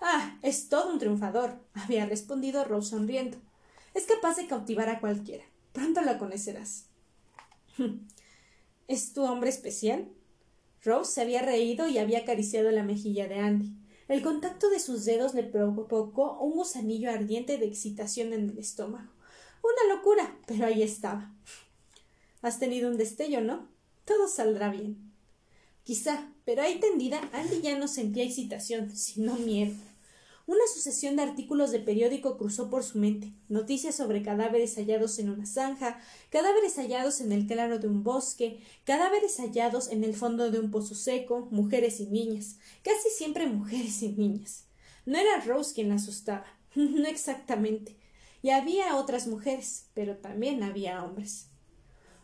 Ah, 0.00 0.38
es 0.42 0.68
todo 0.68 0.92
un 0.92 0.98
triunfador, 0.98 1.58
había 1.74 2.06
respondido 2.06 2.64
Rose 2.64 2.90
sonriendo. 2.90 3.38
Es 3.94 4.04
capaz 4.04 4.36
de 4.36 4.46
cautivar 4.46 4.88
a 4.88 5.00
cualquiera. 5.00 5.44
Pronto 5.72 6.02
lo 6.02 6.18
conocerás. 6.18 6.86
¿Es 8.88 9.12
tu 9.12 9.22
hombre 9.22 9.50
especial? 9.50 10.08
Rose 10.84 11.12
se 11.12 11.20
había 11.22 11.42
reído 11.42 11.88
y 11.88 11.98
había 11.98 12.20
acariciado 12.20 12.70
la 12.70 12.82
mejilla 12.82 13.28
de 13.28 13.36
Andy. 13.36 13.72
El 14.08 14.22
contacto 14.22 14.70
de 14.70 14.80
sus 14.80 15.04
dedos 15.04 15.34
le 15.34 15.42
provocó 15.42 16.38
un 16.40 16.52
gusanillo 16.52 17.10
ardiente 17.10 17.58
de 17.58 17.66
excitación 17.66 18.32
en 18.32 18.50
el 18.50 18.58
estómago. 18.58 19.12
Una 19.62 19.94
locura, 19.94 20.38
pero 20.46 20.66
ahí 20.66 20.82
estaba. 20.82 21.34
Has 22.40 22.58
tenido 22.58 22.88
un 22.88 22.96
destello, 22.96 23.40
¿no? 23.40 23.68
Todo 24.04 24.28
saldrá 24.28 24.70
bien. 24.70 25.12
Quizá, 25.84 26.32
pero 26.44 26.62
ahí 26.62 26.80
tendida, 26.80 27.20
Andy 27.32 27.60
ya 27.60 27.78
no 27.78 27.88
sentía 27.88 28.24
excitación, 28.24 28.94
sino 28.96 29.34
miedo. 29.34 29.74
Una 30.48 30.66
sucesión 30.72 31.16
de 31.16 31.24
artículos 31.24 31.72
de 31.72 31.78
periódico 31.78 32.38
cruzó 32.38 32.70
por 32.70 32.82
su 32.82 32.96
mente. 32.96 33.34
Noticias 33.50 33.94
sobre 33.94 34.22
cadáveres 34.22 34.76
hallados 34.76 35.18
en 35.18 35.28
una 35.28 35.44
zanja, 35.44 36.00
cadáveres 36.30 36.76
hallados 36.76 37.20
en 37.20 37.32
el 37.32 37.46
claro 37.46 37.78
de 37.78 37.86
un 37.86 38.02
bosque, 38.02 38.58
cadáveres 38.84 39.36
hallados 39.40 39.88
en 39.88 40.04
el 40.04 40.14
fondo 40.14 40.50
de 40.50 40.58
un 40.58 40.70
pozo 40.70 40.94
seco, 40.94 41.48
mujeres 41.50 42.00
y 42.00 42.06
niñas, 42.06 42.56
casi 42.82 43.10
siempre 43.10 43.46
mujeres 43.46 44.02
y 44.02 44.12
niñas. 44.12 44.64
No 45.04 45.18
era 45.18 45.38
Rose 45.42 45.74
quien 45.74 45.90
la 45.90 45.96
asustaba, 45.96 46.46
no 46.74 47.06
exactamente. 47.06 47.98
Y 48.40 48.48
había 48.48 48.96
otras 48.96 49.26
mujeres, 49.26 49.90
pero 49.92 50.16
también 50.16 50.62
había 50.62 51.04
hombres. 51.04 51.50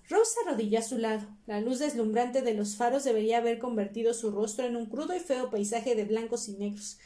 Rose 0.08 0.32
se 0.32 0.48
arrodilló 0.48 0.78
a 0.78 0.82
su 0.82 0.96
lado. 0.96 1.28
La 1.44 1.60
luz 1.60 1.78
deslumbrante 1.78 2.40
de 2.40 2.54
los 2.54 2.76
faros 2.76 3.04
debería 3.04 3.36
haber 3.36 3.58
convertido 3.58 4.14
su 4.14 4.30
rostro 4.30 4.64
en 4.64 4.76
un 4.76 4.86
crudo 4.86 5.14
y 5.14 5.20
feo 5.20 5.50
paisaje 5.50 5.94
de 5.94 6.06
blancos 6.06 6.48
y 6.48 6.52
negros, 6.52 6.98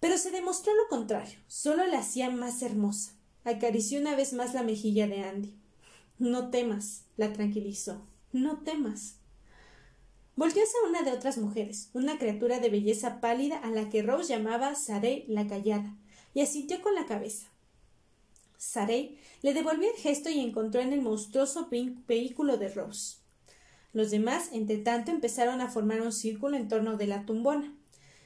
pero 0.00 0.16
se 0.16 0.30
demostró 0.30 0.74
lo 0.74 0.88
contrario, 0.88 1.38
solo 1.48 1.86
la 1.86 2.00
hacía 2.00 2.30
más 2.30 2.62
hermosa. 2.62 3.12
Acarició 3.44 4.00
una 4.00 4.14
vez 4.14 4.32
más 4.32 4.54
la 4.54 4.62
mejilla 4.62 5.06
de 5.08 5.22
Andy. 5.22 5.54
No 6.18 6.50
temas, 6.50 7.04
la 7.16 7.32
tranquilizó. 7.32 8.06
No 8.32 8.58
temas. 8.62 9.16
Volvió 10.36 10.62
hacia 10.62 10.88
una 10.88 11.02
de 11.02 11.12
otras 11.12 11.38
mujeres, 11.38 11.90
una 11.94 12.18
criatura 12.18 12.60
de 12.60 12.70
belleza 12.70 13.20
pálida 13.20 13.58
a 13.58 13.70
la 13.70 13.88
que 13.88 14.02
Rose 14.02 14.28
llamaba 14.28 14.74
Sarey 14.74 15.24
la 15.26 15.48
callada, 15.48 15.96
y 16.34 16.42
asintió 16.42 16.80
con 16.80 16.94
la 16.94 17.06
cabeza. 17.06 17.48
Sarey 18.56 19.18
le 19.42 19.54
devolvió 19.54 19.88
el 19.88 19.96
gesto 19.96 20.30
y 20.30 20.40
encontró 20.40 20.80
en 20.80 20.92
el 20.92 21.00
monstruoso 21.00 21.68
vehículo 21.70 22.56
de 22.56 22.68
Rose. 22.68 23.16
Los 23.92 24.10
demás, 24.10 24.50
entre 24.52 24.78
tanto, 24.78 25.10
empezaron 25.10 25.60
a 25.60 25.70
formar 25.70 26.02
un 26.02 26.12
círculo 26.12 26.56
en 26.56 26.68
torno 26.68 26.96
de 26.96 27.06
la 27.06 27.24
tumbona. 27.24 27.74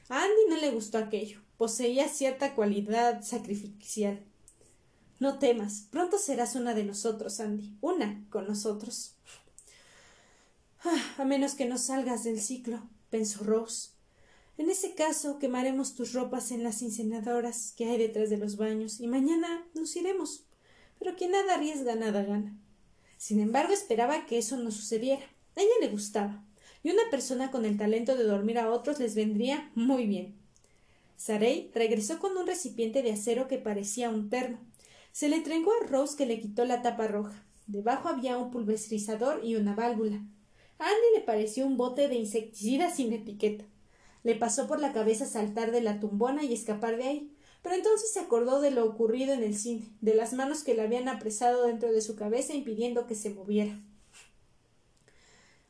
A 0.09 0.23
Andy 0.23 0.49
no 0.49 0.57
le 0.57 0.71
gustó 0.71 0.97
aquello 0.97 1.42
poseía 1.57 2.07
cierta 2.07 2.55
cualidad 2.55 3.23
sacrificial. 3.23 4.23
No 5.19 5.39
temas, 5.39 5.87
pronto 5.89 6.17
serás 6.17 6.55
una 6.55 6.73
de 6.73 6.83
nosotros, 6.83 7.39
Andy, 7.39 7.77
una 7.81 8.25
con 8.29 8.47
nosotros. 8.47 9.15
Ah, 10.83 11.15
a 11.17 11.25
menos 11.25 11.55
que 11.55 11.65
no 11.65 11.77
salgas 11.77 12.23
del 12.23 12.41
ciclo, 12.41 12.81
pensó 13.09 13.43
Rose. 13.43 13.91
En 14.57 14.69
ese 14.69 14.93
caso 14.95 15.39
quemaremos 15.39 15.95
tus 15.95 16.13
ropas 16.13 16.51
en 16.51 16.63
las 16.63 16.81
incineradoras 16.81 17.73
que 17.75 17.85
hay 17.85 17.97
detrás 17.97 18.29
de 18.29 18.37
los 18.37 18.57
baños 18.57 18.99
y 18.99 19.07
mañana 19.07 19.65
nos 19.73 19.95
iremos. 19.95 20.45
Pero 20.99 21.15
quien 21.15 21.31
nada 21.31 21.55
arriesga, 21.55 21.95
nada 21.95 22.23
gana. 22.23 22.57
Sin 23.17 23.39
embargo, 23.39 23.73
esperaba 23.73 24.25
que 24.25 24.37
eso 24.37 24.57
no 24.57 24.71
sucediera. 24.71 25.23
A 25.55 25.61
ella 25.61 25.71
le 25.81 25.87
gustaba, 25.87 26.43
y 26.83 26.91
una 26.91 27.03
persona 27.09 27.51
con 27.51 27.65
el 27.65 27.77
talento 27.77 28.15
de 28.15 28.25
dormir 28.25 28.59
a 28.59 28.69
otros 28.69 28.99
les 28.99 29.15
vendría 29.15 29.71
muy 29.75 30.05
bien. 30.05 30.42
Sarey 31.17 31.71
regresó 31.73 32.19
con 32.19 32.35
un 32.37 32.47
recipiente 32.47 33.01
de 33.01 33.11
acero 33.11 33.47
que 33.47 33.57
parecía 33.57 34.09
un 34.09 34.29
termo. 34.29 34.59
Se 35.11 35.29
le 35.29 35.41
trengó 35.41 35.71
a 35.71 35.87
Rose 35.87 36.17
que 36.17 36.25
le 36.25 36.39
quitó 36.39 36.65
la 36.65 36.81
tapa 36.81 37.07
roja. 37.07 37.45
Debajo 37.67 38.09
había 38.09 38.37
un 38.37 38.51
pulverizador 38.51 39.43
y 39.43 39.55
una 39.55 39.75
válvula. 39.75 40.17
A 40.79 40.85
Andy 40.85 41.17
le 41.17 41.21
pareció 41.21 41.65
un 41.65 41.77
bote 41.77 42.07
de 42.07 42.15
insecticida 42.15 42.89
sin 42.89 43.13
etiqueta. 43.13 43.65
Le 44.23 44.35
pasó 44.35 44.67
por 44.67 44.79
la 44.79 44.91
cabeza 44.91 45.25
saltar 45.25 45.71
de 45.71 45.81
la 45.81 45.99
tumbona 45.99 46.43
y 46.43 46.53
escapar 46.53 46.97
de 46.97 47.03
ahí, 47.03 47.35
pero 47.61 47.75
entonces 47.75 48.11
se 48.11 48.19
acordó 48.19 48.59
de 48.59 48.71
lo 48.71 48.85
ocurrido 48.85 49.33
en 49.33 49.43
el 49.43 49.55
cine, 49.55 49.89
de 50.01 50.15
las 50.15 50.33
manos 50.33 50.63
que 50.63 50.73
le 50.73 50.81
habían 50.81 51.07
apresado 51.07 51.67
dentro 51.67 51.91
de 51.91 52.01
su 52.01 52.15
cabeza 52.15 52.53
impidiendo 52.53 53.07
que 53.07 53.15
se 53.15 53.29
moviera. 53.29 53.79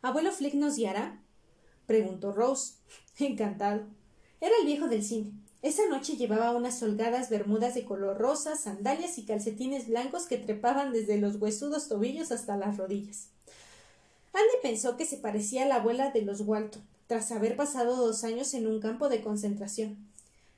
¿Abuelo 0.01 0.31
Flick 0.31 0.53
nos 0.55 0.75
guiará? 0.75 1.21
preguntó 1.85 2.31
Rose. 2.31 2.75
Encantado. 3.19 3.87
Era 4.43 4.55
el 4.59 4.65
viejo 4.65 4.89
del 4.89 5.05
cine. 5.05 5.31
Esa 5.61 5.87
noche 5.87 6.17
llevaba 6.17 6.51
unas 6.51 6.83
holgadas 6.83 7.29
bermudas 7.29 7.75
de 7.75 7.85
color 7.85 8.17
rosa, 8.17 8.57
sandalias 8.57 9.17
y 9.17 9.23
calcetines 9.23 9.87
blancos 9.87 10.25
que 10.25 10.35
trepaban 10.35 10.91
desde 10.91 11.17
los 11.17 11.37
huesudos 11.37 11.87
tobillos 11.87 12.33
hasta 12.33 12.57
las 12.57 12.75
rodillas. 12.75 13.29
Andy 14.33 14.57
pensó 14.61 14.97
que 14.97 15.05
se 15.05 15.15
parecía 15.15 15.63
a 15.63 15.67
la 15.67 15.75
abuela 15.75 16.11
de 16.11 16.23
los 16.23 16.41
Walton, 16.41 16.83
tras 17.07 17.31
haber 17.31 17.55
pasado 17.55 17.95
dos 17.95 18.25
años 18.25 18.53
en 18.53 18.67
un 18.67 18.81
campo 18.81 19.07
de 19.07 19.21
concentración. 19.21 19.95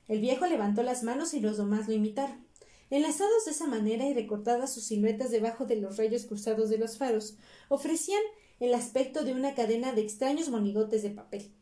El 0.08 0.20
viejo 0.20 0.46
levantó 0.46 0.82
las 0.82 1.04
manos 1.04 1.32
y 1.32 1.38
los 1.38 1.56
demás 1.56 1.86
lo 1.86 1.94
imitaron. 1.94 2.44
Enlazados 2.90 3.44
de 3.44 3.52
esa 3.52 3.68
manera 3.68 4.04
y 4.06 4.14
recortadas 4.14 4.74
sus 4.74 4.82
siluetas 4.82 5.30
debajo 5.30 5.64
de 5.64 5.76
los 5.76 5.96
rayos 5.96 6.26
cruzados 6.26 6.70
de 6.70 6.78
los 6.78 6.98
faros, 6.98 7.36
ofrecían 7.68 8.22
el 8.58 8.74
aspecto 8.74 9.22
de 9.22 9.32
una 9.32 9.54
cadena 9.54 9.92
de 9.92 10.00
extraños 10.00 10.48
monigotes 10.48 11.04
de 11.04 11.10
papel. 11.10 11.52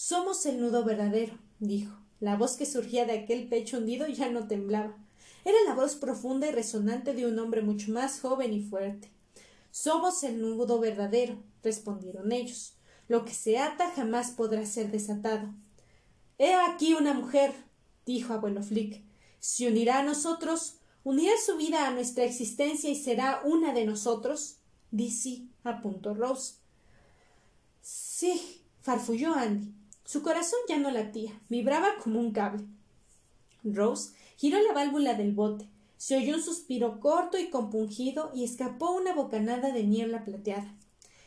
Somos 0.00 0.46
el 0.46 0.60
nudo 0.60 0.84
verdadero, 0.84 1.36
dijo. 1.58 1.92
La 2.20 2.36
voz 2.36 2.54
que 2.54 2.66
surgía 2.66 3.04
de 3.04 3.18
aquel 3.18 3.48
pecho 3.48 3.78
hundido 3.78 4.06
ya 4.06 4.30
no 4.30 4.46
temblaba. 4.46 4.96
Era 5.44 5.58
la 5.66 5.74
voz 5.74 5.96
profunda 5.96 6.46
y 6.46 6.52
resonante 6.52 7.14
de 7.14 7.26
un 7.26 7.36
hombre 7.40 7.62
mucho 7.62 7.90
más 7.90 8.20
joven 8.20 8.52
y 8.52 8.62
fuerte. 8.62 9.10
Somos 9.72 10.22
el 10.22 10.40
nudo 10.40 10.78
verdadero, 10.78 11.42
respondieron 11.64 12.30
ellos. 12.30 12.74
Lo 13.08 13.24
que 13.24 13.34
se 13.34 13.58
ata 13.58 13.90
jamás 13.90 14.30
podrá 14.30 14.64
ser 14.66 14.92
desatado. 14.92 15.52
He 16.38 16.54
aquí 16.54 16.94
una 16.94 17.12
mujer, 17.12 17.52
dijo 18.06 18.32
abuelo 18.32 18.62
Flick. 18.62 19.02
Se 19.40 19.66
unirá 19.66 19.98
a 19.98 20.04
nosotros, 20.04 20.76
unirá 21.02 21.32
su 21.44 21.56
vida 21.56 21.88
a 21.88 21.90
nuestra 21.90 22.22
existencia 22.22 22.88
y 22.88 22.94
será 22.94 23.42
una 23.44 23.74
de 23.74 23.84
nosotros. 23.84 24.58
Di 24.92 25.10
sí, 25.10 25.50
apuntó 25.64 26.14
Rose. 26.14 26.54
Sí, 27.80 28.62
farfulló 28.80 29.34
Andy. 29.34 29.77
Su 30.08 30.22
corazón 30.22 30.58
ya 30.66 30.78
no 30.78 30.90
latía, 30.90 31.38
vibraba 31.50 31.96
como 32.02 32.18
un 32.18 32.32
cable. 32.32 32.64
Rose 33.62 34.14
giró 34.38 34.58
la 34.62 34.72
válvula 34.72 35.12
del 35.12 35.32
bote, 35.32 35.68
se 35.98 36.16
oyó 36.16 36.36
un 36.36 36.42
suspiro 36.42 36.98
corto 36.98 37.36
y 37.36 37.50
compungido 37.50 38.32
y 38.34 38.42
escapó 38.42 38.92
una 38.92 39.12
bocanada 39.12 39.70
de 39.70 39.84
niebla 39.84 40.24
plateada. 40.24 40.74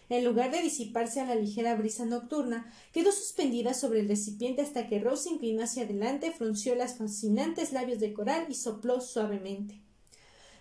En 0.10 0.26
lugar 0.26 0.50
de 0.50 0.64
disiparse 0.64 1.22
a 1.22 1.26
la 1.26 1.36
ligera 1.36 1.76
brisa 1.76 2.06
nocturna, 2.06 2.74
quedó 2.92 3.12
suspendida 3.12 3.76
sobre 3.76 4.00
el 4.00 4.08
recipiente 4.08 4.64
hasta 4.64 4.88
que 4.88 4.98
Rose 4.98 5.30
inclinó 5.30 5.62
hacia 5.62 5.84
adelante, 5.84 6.32
frunció 6.32 6.74
las 6.74 6.98
fascinantes 6.98 7.74
labios 7.74 8.00
de 8.00 8.14
coral 8.14 8.48
y 8.50 8.56
sopló 8.56 9.00
suavemente. 9.00 9.80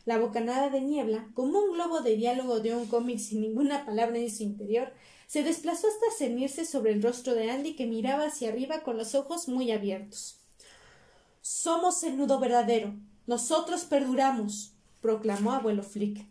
La 0.04 0.18
bocanada 0.18 0.68
de 0.68 0.82
niebla, 0.82 1.30
como 1.32 1.58
un 1.58 1.72
globo 1.72 2.00
de 2.00 2.16
diálogo 2.16 2.60
de 2.60 2.76
un 2.76 2.84
cómic 2.84 3.18
sin 3.18 3.40
ninguna 3.40 3.86
palabra 3.86 4.18
en 4.18 4.30
su 4.30 4.42
interior, 4.42 4.92
se 5.30 5.44
desplazó 5.44 5.86
hasta 5.86 6.10
cenirse 6.18 6.64
sobre 6.64 6.90
el 6.90 7.00
rostro 7.00 7.36
de 7.36 7.52
Andy 7.52 7.76
que 7.76 7.86
miraba 7.86 8.24
hacia 8.24 8.48
arriba 8.48 8.80
con 8.82 8.96
los 8.96 9.14
ojos 9.14 9.46
muy 9.46 9.70
abiertos. 9.70 10.40
Somos 11.40 12.02
el 12.02 12.16
nudo 12.16 12.40
verdadero. 12.40 12.96
Nosotros 13.28 13.84
perduramos, 13.84 14.72
proclamó 15.00 15.52
abuelo 15.52 15.84
Flick. 15.84 16.26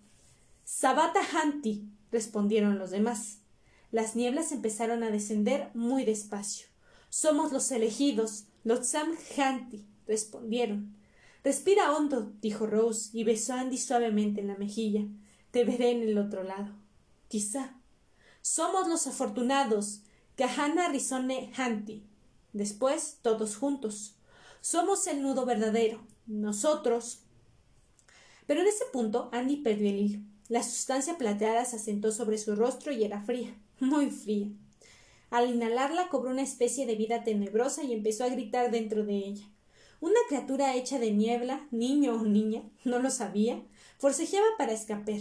Sabata 0.65 1.21
Hanti, 1.33 1.85
respondieron 2.11 2.77
los 2.77 2.91
demás. 2.91 3.37
Las 3.93 4.17
nieblas 4.17 4.51
empezaron 4.51 5.01
a 5.03 5.11
descender 5.11 5.69
muy 5.73 6.03
despacio. 6.03 6.67
Somos 7.09 7.53
los 7.53 7.71
elegidos, 7.71 8.47
los 8.65 8.85
Sam 8.85 9.15
Hanti, 9.37 9.85
respondieron. 10.07 10.93
Respira 11.45 11.95
hondo, 11.95 12.33
dijo 12.41 12.67
Rose, 12.67 13.11
y 13.13 13.23
besó 13.23 13.53
a 13.53 13.61
Andy 13.61 13.77
suavemente 13.77 14.41
en 14.41 14.47
la 14.47 14.57
mejilla. 14.57 15.05
Te 15.51 15.63
veré 15.63 15.91
en 15.91 16.01
el 16.01 16.17
otro 16.17 16.43
lado. 16.43 16.73
Quizá. 17.29 17.78
Somos 18.41 18.87
los 18.87 19.07
afortunados. 19.07 20.01
Kahana 20.35 20.89
Rizone 20.89 21.51
Hanti. 21.55 22.03
Después, 22.53 23.19
todos 23.21 23.57
juntos. 23.57 24.15
Somos 24.61 25.05
el 25.07 25.21
nudo 25.21 25.45
verdadero. 25.45 26.01
Nosotros. 26.25 27.19
Pero 28.45 28.61
en 28.61 28.67
ese 28.67 28.85
punto 28.91 29.29
Andy 29.31 29.57
perdió 29.57 29.89
el 29.89 29.99
hilo. 29.99 30.19
La 30.47 30.63
sustancia 30.63 31.17
plateada 31.19 31.63
se 31.65 31.75
asentó 31.75 32.11
sobre 32.11 32.39
su 32.39 32.55
rostro 32.55 32.91
y 32.91 33.03
era 33.03 33.21
fría, 33.21 33.55
muy 33.79 34.09
fría. 34.09 34.47
Al 35.29 35.47
inhalarla 35.47 36.09
cobró 36.09 36.31
una 36.31 36.41
especie 36.41 36.87
de 36.87 36.95
vida 36.95 37.23
tenebrosa 37.23 37.83
y 37.83 37.93
empezó 37.93 38.23
a 38.23 38.29
gritar 38.29 38.71
dentro 38.71 39.05
de 39.05 39.17
ella. 39.17 39.45
Una 40.01 40.19
criatura 40.27 40.75
hecha 40.75 40.97
de 40.97 41.11
niebla, 41.11 41.67
niño 41.69 42.13
o 42.13 42.23
niña, 42.23 42.63
no 42.83 42.97
lo 42.97 43.11
sabía, 43.11 43.61
forcejeaba 43.99 44.47
para 44.57 44.71
escapar, 44.71 45.19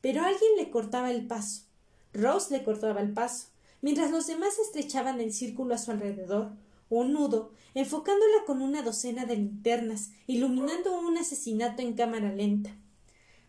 pero 0.00 0.24
alguien 0.24 0.56
le 0.56 0.70
cortaba 0.70 1.12
el 1.12 1.28
paso. 1.28 1.62
Rose 2.14 2.56
le 2.56 2.64
cortaba 2.64 3.00
el 3.00 3.12
paso, 3.12 3.48
mientras 3.82 4.10
los 4.10 4.26
demás 4.26 4.58
estrechaban 4.58 5.20
el 5.20 5.32
círculo 5.32 5.74
a 5.74 5.78
su 5.78 5.90
alrededor, 5.90 6.52
un 6.88 7.12
nudo, 7.12 7.52
enfocándola 7.74 8.44
con 8.46 8.62
una 8.62 8.82
docena 8.82 9.26
de 9.26 9.36
linternas, 9.36 10.10
iluminando 10.26 10.98
un 10.98 11.18
asesinato 11.18 11.82
en 11.82 11.94
cámara 11.94 12.32
lenta. 12.32 12.70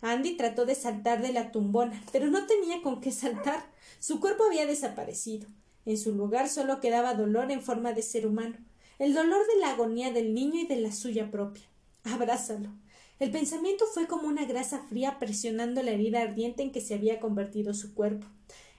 Andy 0.02 0.36
trató 0.36 0.66
de 0.66 0.76
saltar 0.76 1.22
de 1.22 1.32
la 1.32 1.52
tumbona, 1.52 2.02
pero 2.12 2.28
no 2.28 2.46
tenía 2.48 2.82
con 2.82 3.02
qué 3.02 3.12
saltar. 3.12 3.72
Su 4.00 4.20
cuerpo 4.20 4.46
había 4.46 4.66
desaparecido. 4.66 5.48
En 5.86 5.98
su 5.98 6.14
lugar 6.14 6.50
solo 6.50 6.80
quedaba 6.80 7.14
dolor 7.14 7.52
en 7.52 7.62
forma 7.62 7.94
de 7.94 8.02
ser 8.02 8.26
humano, 8.26 8.58
el 8.98 9.14
dolor 9.14 9.46
de 9.48 9.60
la 9.60 9.72
agonía 9.72 10.12
del 10.12 10.34
niño 10.34 10.62
y 10.62 10.68
de 10.68 10.78
la 10.78 10.92
suya 10.92 11.30
propia. 11.30 11.64
Abrázalo. 12.04 12.70
El 13.18 13.32
pensamiento 13.32 13.86
fue 13.94 14.08
como 14.08 14.28
una 14.28 14.46
grasa 14.46 14.86
fría 14.90 15.20
presionando 15.20 15.82
la 15.82 15.92
herida 15.92 16.22
ardiente 16.22 16.64
en 16.64 16.72
que 16.72 16.82
se 16.82 16.96
había 16.96 17.20
convertido 17.20 17.74
su 17.74 17.94
cuerpo. 17.94 18.28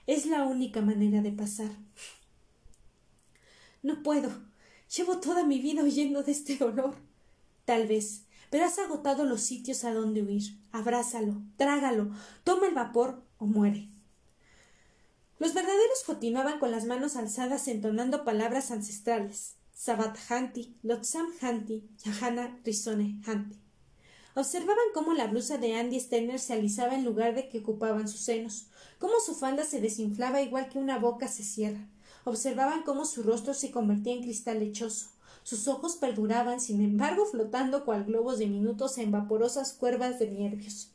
Es 0.05 0.27
la 0.27 0.43
única 0.43 0.81
manera 0.81 1.21
de 1.21 1.31
pasar. 1.31 1.71
No 3.81 4.03
puedo. 4.03 4.29
Llevo 4.95 5.19
toda 5.19 5.43
mi 5.43 5.59
vida 5.59 5.83
huyendo 5.83 6.21
de 6.21 6.31
este 6.31 6.55
dolor. 6.55 6.95
Tal 7.65 7.87
vez, 7.87 8.25
pero 8.49 8.65
has 8.65 8.77
agotado 8.79 9.25
los 9.25 9.41
sitios 9.41 9.83
a 9.83 9.93
donde 9.93 10.21
huir. 10.21 10.43
Abrázalo, 10.71 11.41
trágalo, 11.57 12.11
toma 12.43 12.67
el 12.67 12.75
vapor 12.75 13.23
o 13.39 13.47
muere. 13.47 13.89
Los 15.39 15.53
verdaderos 15.53 16.03
continuaban 16.05 16.59
con 16.59 16.71
las 16.71 16.85
manos 16.85 17.15
alzadas 17.15 17.67
entonando 17.67 18.23
palabras 18.23 18.71
ancestrales. 18.71 19.55
Sabat 19.73 20.17
Hanti, 20.29 20.75
Lotsam 20.83 21.27
Hanti, 21.41 21.89
Yahana 22.03 22.59
Rizone 22.63 23.21
Hanti. 23.25 23.66
Observaban 24.37 24.85
cómo 24.93 25.15
la 25.15 25.25
blusa 25.25 25.57
de 25.57 25.73
Andy 25.73 25.99
Stenner 25.99 26.39
se 26.39 26.53
alisaba 26.53 26.93
en 26.93 27.03
lugar 27.03 27.33
de 27.33 27.49
que 27.49 27.57
ocupaban 27.57 28.07
sus 28.07 28.19
senos, 28.19 28.67
cómo 28.99 29.13
su 29.19 29.33
falda 29.33 29.63
se 29.63 29.81
desinflaba 29.81 30.43
igual 30.43 30.69
que 30.69 30.77
una 30.77 30.99
boca 30.99 31.27
se 31.27 31.41
cierra. 31.41 31.87
Observaban 32.23 32.83
cómo 32.83 33.05
su 33.05 33.23
rostro 33.23 33.55
se 33.55 33.71
convertía 33.71 34.13
en 34.13 34.21
cristal 34.21 34.59
lechoso. 34.59 35.09
Sus 35.41 35.67
ojos 35.67 35.95
perduraban, 35.95 36.61
sin 36.61 36.83
embargo, 36.83 37.25
flotando 37.25 37.83
cual 37.83 38.03
globos 38.03 38.37
diminutos 38.37 38.99
en 38.99 39.11
vaporosas 39.11 39.73
cuervas 39.73 40.19
de 40.19 40.29
nervios. 40.29 40.91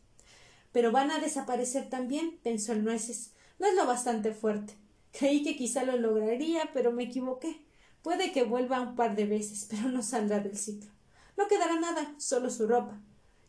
Pero 0.70 0.92
van 0.92 1.10
a 1.10 1.18
desaparecer 1.18 1.90
también, 1.90 2.38
pensó 2.44 2.70
el 2.70 2.84
nueces. 2.84 3.32
No 3.58 3.66
es 3.66 3.74
lo 3.74 3.88
bastante 3.88 4.32
fuerte. 4.32 4.76
Creí 5.10 5.42
que 5.42 5.56
quizá 5.56 5.82
lo 5.82 5.96
lograría, 5.96 6.70
pero 6.72 6.92
me 6.92 7.02
equivoqué. 7.02 7.60
Puede 8.02 8.30
que 8.30 8.44
vuelva 8.44 8.80
un 8.80 8.94
par 8.94 9.16
de 9.16 9.24
veces, 9.24 9.66
pero 9.68 9.88
no 9.88 10.04
saldrá 10.04 10.38
del 10.38 10.56
ciclo. 10.56 10.92
No 11.36 11.48
quedará 11.48 11.80
nada, 11.80 12.14
solo 12.18 12.48
su 12.48 12.68
ropa. 12.68 13.00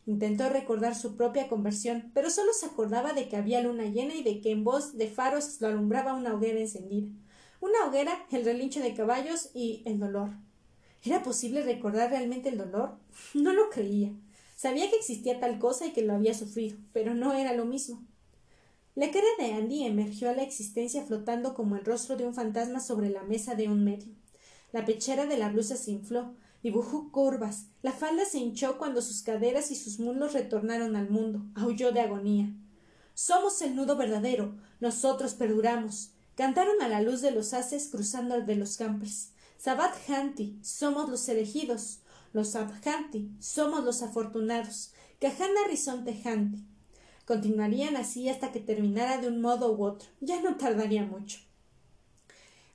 Intentó 0.06 0.50
recordar 0.50 0.94
su 0.94 1.16
propia 1.16 1.48
conversión, 1.48 2.10
pero 2.12 2.28
solo 2.28 2.52
se 2.52 2.66
acordaba 2.66 3.14
de 3.14 3.28
que 3.28 3.36
había 3.36 3.62
luna 3.62 3.84
llena 3.86 4.14
y 4.14 4.22
de 4.22 4.40
que 4.40 4.50
en 4.50 4.62
voz 4.62 4.96
de 4.98 5.08
faros 5.08 5.60
lo 5.60 5.68
alumbraba 5.68 6.14
una 6.14 6.34
hoguera 6.34 6.60
encendida. 6.60 7.08
Una 7.60 7.86
hoguera, 7.86 8.26
el 8.30 8.44
relincho 8.44 8.80
de 8.80 8.94
caballos 8.94 9.50
y 9.54 9.82
el 9.86 9.98
dolor. 9.98 10.30
¿Era 11.02 11.22
posible 11.22 11.62
recordar 11.62 12.10
realmente 12.10 12.50
el 12.50 12.58
dolor? 12.58 12.98
No 13.34 13.52
lo 13.52 13.70
creía. 13.70 14.12
Sabía 14.56 14.88
que 14.90 14.96
existía 14.96 15.40
tal 15.40 15.58
cosa 15.58 15.86
y 15.86 15.92
que 15.92 16.02
lo 16.02 16.14
había 16.14 16.34
sufrido, 16.34 16.76
pero 16.92 17.14
no 17.14 17.32
era 17.32 17.54
lo 17.54 17.64
mismo. 17.64 18.02
La 18.94 19.10
cara 19.10 19.26
de 19.38 19.52
Andy 19.52 19.84
emergió 19.84 20.30
a 20.30 20.34
la 20.34 20.42
existencia 20.42 21.02
flotando 21.04 21.54
como 21.54 21.76
el 21.76 21.84
rostro 21.84 22.16
de 22.16 22.26
un 22.26 22.34
fantasma 22.34 22.78
sobre 22.78 23.10
la 23.10 23.22
mesa 23.22 23.54
de 23.56 23.68
un 23.68 23.82
medio. 23.84 24.14
La 24.72 24.84
pechera 24.84 25.26
de 25.26 25.36
la 25.36 25.48
blusa 25.48 25.76
se 25.76 25.90
infló, 25.90 26.34
dibujó 26.64 27.12
curvas, 27.12 27.66
la 27.82 27.92
falda 27.92 28.24
se 28.24 28.38
hinchó 28.38 28.78
cuando 28.78 29.02
sus 29.02 29.22
caderas 29.22 29.70
y 29.70 29.76
sus 29.76 30.00
muslos 30.00 30.32
retornaron 30.32 30.96
al 30.96 31.10
mundo, 31.10 31.44
aulló 31.54 31.92
de 31.92 32.00
agonía. 32.00 32.52
Somos 33.12 33.60
el 33.60 33.76
nudo 33.76 33.96
verdadero, 33.96 34.56
nosotros 34.80 35.34
perduramos. 35.34 36.14
Cantaron 36.34 36.82
a 36.82 36.88
la 36.88 37.02
luz 37.02 37.20
de 37.20 37.30
los 37.30 37.52
haces 37.54 37.88
cruzando 37.88 38.40
de 38.40 38.56
los 38.56 38.78
campers. 38.78 39.30
Sabat 39.58 39.94
Hanti, 40.08 40.58
somos 40.62 41.08
los 41.08 41.28
elegidos. 41.28 42.00
Los 42.32 42.56
Abhanti, 42.56 43.30
somos 43.38 43.84
los 43.84 44.02
afortunados. 44.02 44.92
Kahana 45.20 45.68
Rizonte 45.68 46.20
Hanti. 46.24 46.64
Continuarían 47.26 47.96
así 47.96 48.28
hasta 48.28 48.52
que 48.52 48.60
terminara 48.60 49.18
de 49.18 49.28
un 49.28 49.40
modo 49.40 49.72
u 49.72 49.84
otro. 49.84 50.08
Ya 50.20 50.40
no 50.40 50.56
tardaría 50.56 51.04
mucho. 51.04 51.38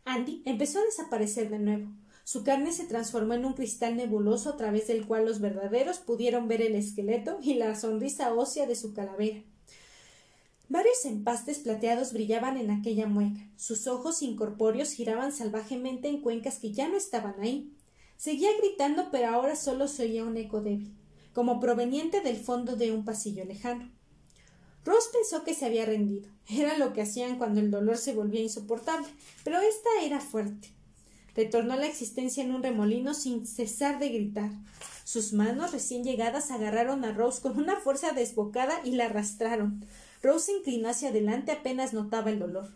Andy 0.06 0.42
empezó 0.46 0.80
a 0.80 0.86
desaparecer 0.86 1.50
de 1.50 1.60
nuevo. 1.60 1.92
Su 2.32 2.44
carne 2.44 2.72
se 2.72 2.86
transformó 2.86 3.34
en 3.34 3.44
un 3.44 3.54
cristal 3.54 3.98
nebuloso 3.98 4.52
a 4.52 4.56
través 4.56 4.86
del 4.86 5.08
cual 5.08 5.26
los 5.26 5.40
verdaderos 5.42 5.98
pudieron 5.98 6.48
ver 6.48 6.62
el 6.62 6.76
esqueleto 6.76 7.40
y 7.42 7.56
la 7.56 7.74
sonrisa 7.74 8.32
ósea 8.36 8.68
de 8.68 8.76
su 8.76 8.94
calavera. 8.94 9.42
Varios 10.68 11.06
empastes 11.06 11.58
plateados 11.58 12.14
brillaban 12.14 12.58
en 12.58 12.70
aquella 12.70 13.08
mueca. 13.08 13.40
Sus 13.58 13.88
ojos 13.88 14.22
incorpóreos 14.22 14.92
giraban 14.92 15.32
salvajemente 15.32 16.08
en 16.08 16.22
cuencas 16.22 16.60
que 16.60 16.72
ya 16.72 16.88
no 16.88 16.98
estaban 16.98 17.34
ahí. 17.42 17.74
Seguía 18.16 18.52
gritando, 18.60 19.10
pero 19.10 19.30
ahora 19.30 19.56
solo 19.56 19.88
se 19.88 20.04
oía 20.04 20.24
un 20.24 20.38
eco 20.38 20.62
débil, 20.62 20.96
como 21.34 21.60
proveniente 21.60 22.22
del 22.22 22.38
fondo 22.38 22.76
de 22.76 22.92
un 22.92 23.06
pasillo 23.06 23.44
lejano. 23.44 23.90
Ross 24.86 25.10
pensó 25.12 25.44
que 25.44 25.56
se 25.56 25.66
había 25.66 25.88
rendido. 25.88 26.30
Era 26.48 26.78
lo 26.78 26.94
que 26.94 27.02
hacían 27.02 27.40
cuando 27.40 27.60
el 27.60 27.72
dolor 27.72 27.98
se 27.98 28.14
volvía 28.14 28.42
insoportable, 28.42 29.08
pero 29.44 29.60
esta 29.62 29.90
era 30.04 30.20
fuerte. 30.20 30.78
Retornó 31.36 31.74
a 31.74 31.78
la 31.78 31.88
existencia 31.88 32.44
en 32.44 32.54
un 32.54 32.64
remolino 32.64 33.14
sin 33.14 33.46
cesar 33.46 34.00
de 34.00 34.10
gritar. 34.10 34.52
Sus 35.04 35.34
manos 35.34 35.72
recién 35.72 36.04
llegadas 36.04 36.52
agarraron 36.52 37.04
a 37.06 37.12
Rose 37.12 37.42
con 37.42 37.58
una 37.58 37.78
fuerza 37.78 38.12
desbocada 38.12 38.80
y 38.84 38.92
la 38.92 39.06
arrastraron. 39.06 39.86
Rose 40.22 40.48
se 40.48 40.58
inclinó 40.58 40.90
hacia 40.90 41.10
adelante 41.10 41.52
apenas 41.52 41.94
notaba 41.94 42.30
el 42.30 42.40
dolor. 42.40 42.70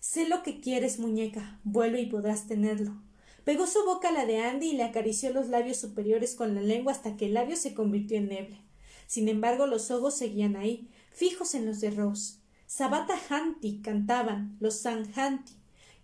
Sé 0.00 0.28
lo 0.28 0.42
que 0.42 0.60
quieres, 0.60 0.98
muñeca. 0.98 1.60
Vuelve 1.62 2.00
y 2.00 2.06
podrás 2.06 2.46
tenerlo. 2.46 3.00
Pegó 3.44 3.66
su 3.66 3.84
boca 3.84 4.08
a 4.08 4.12
la 4.12 4.26
de 4.26 4.38
Andy 4.38 4.70
y 4.70 4.76
le 4.76 4.82
acarició 4.82 5.32
los 5.32 5.48
labios 5.48 5.78
superiores 5.78 6.34
con 6.34 6.54
la 6.54 6.60
lengua 6.60 6.92
hasta 6.92 7.16
que 7.16 7.26
el 7.26 7.34
labio 7.34 7.56
se 7.56 7.74
convirtió 7.74 8.16
en 8.16 8.28
niebla. 8.28 8.58
Sin 9.06 9.28
embargo, 9.28 9.66
los 9.66 9.90
ojos 9.90 10.16
seguían 10.16 10.56
ahí, 10.56 10.88
fijos 11.12 11.54
en 11.54 11.66
los 11.66 11.80
de 11.80 11.90
Rose. 11.90 12.34
Sabata 12.66 13.14
Hanti 13.28 13.80
cantaban 13.82 14.56
los 14.60 14.80
San 14.80 15.10
Hanti, 15.16 15.54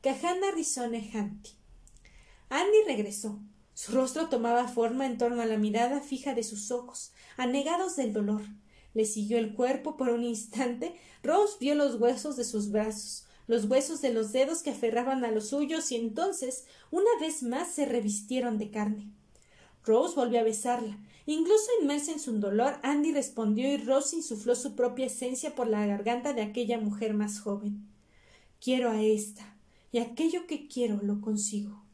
Kahana 0.02 0.50
Rizone 0.54 1.10
Hanti. 1.14 1.50
Andy 2.48 2.78
regresó. 2.86 3.40
Su 3.74 3.92
rostro 3.92 4.28
tomaba 4.28 4.68
forma 4.68 5.04
en 5.04 5.18
torno 5.18 5.42
a 5.42 5.46
la 5.46 5.58
mirada 5.58 6.00
fija 6.00 6.32
de 6.32 6.44
sus 6.44 6.70
ojos, 6.70 7.12
anegados 7.36 7.96
del 7.96 8.12
dolor. 8.12 8.42
Le 8.94 9.04
siguió 9.04 9.36
el 9.38 9.52
cuerpo 9.54 9.96
por 9.96 10.08
un 10.08 10.24
instante. 10.24 10.94
Rose 11.22 11.56
vio 11.60 11.74
los 11.74 11.96
huesos 11.96 12.36
de 12.36 12.44
sus 12.44 12.70
brazos, 12.70 13.26
los 13.46 13.64
huesos 13.66 14.00
de 14.00 14.12
los 14.12 14.32
dedos 14.32 14.62
que 14.62 14.70
aferraban 14.70 15.24
a 15.24 15.30
los 15.30 15.48
suyos, 15.48 15.90
y 15.92 15.96
entonces, 15.96 16.64
una 16.90 17.10
vez 17.20 17.42
más, 17.42 17.68
se 17.68 17.84
revistieron 17.84 18.58
de 18.58 18.70
carne. 18.70 19.10
Rose 19.84 20.14
volvió 20.14 20.40
a 20.40 20.44
besarla. 20.44 20.98
Incluso 21.26 21.66
inmersa 21.82 22.12
en 22.12 22.20
su 22.20 22.38
dolor, 22.38 22.78
Andy 22.82 23.12
respondió 23.12 23.68
y 23.68 23.76
Rose 23.76 24.16
insufló 24.16 24.54
su 24.54 24.76
propia 24.76 25.06
esencia 25.06 25.54
por 25.56 25.66
la 25.66 25.84
garganta 25.84 26.32
de 26.32 26.42
aquella 26.42 26.78
mujer 26.78 27.12
más 27.14 27.40
joven. 27.40 27.86
Quiero 28.60 28.90
a 28.90 29.02
esta, 29.02 29.58
y 29.90 29.98
aquello 29.98 30.46
que 30.46 30.68
quiero 30.68 31.00
lo 31.02 31.20
consigo. 31.20 31.85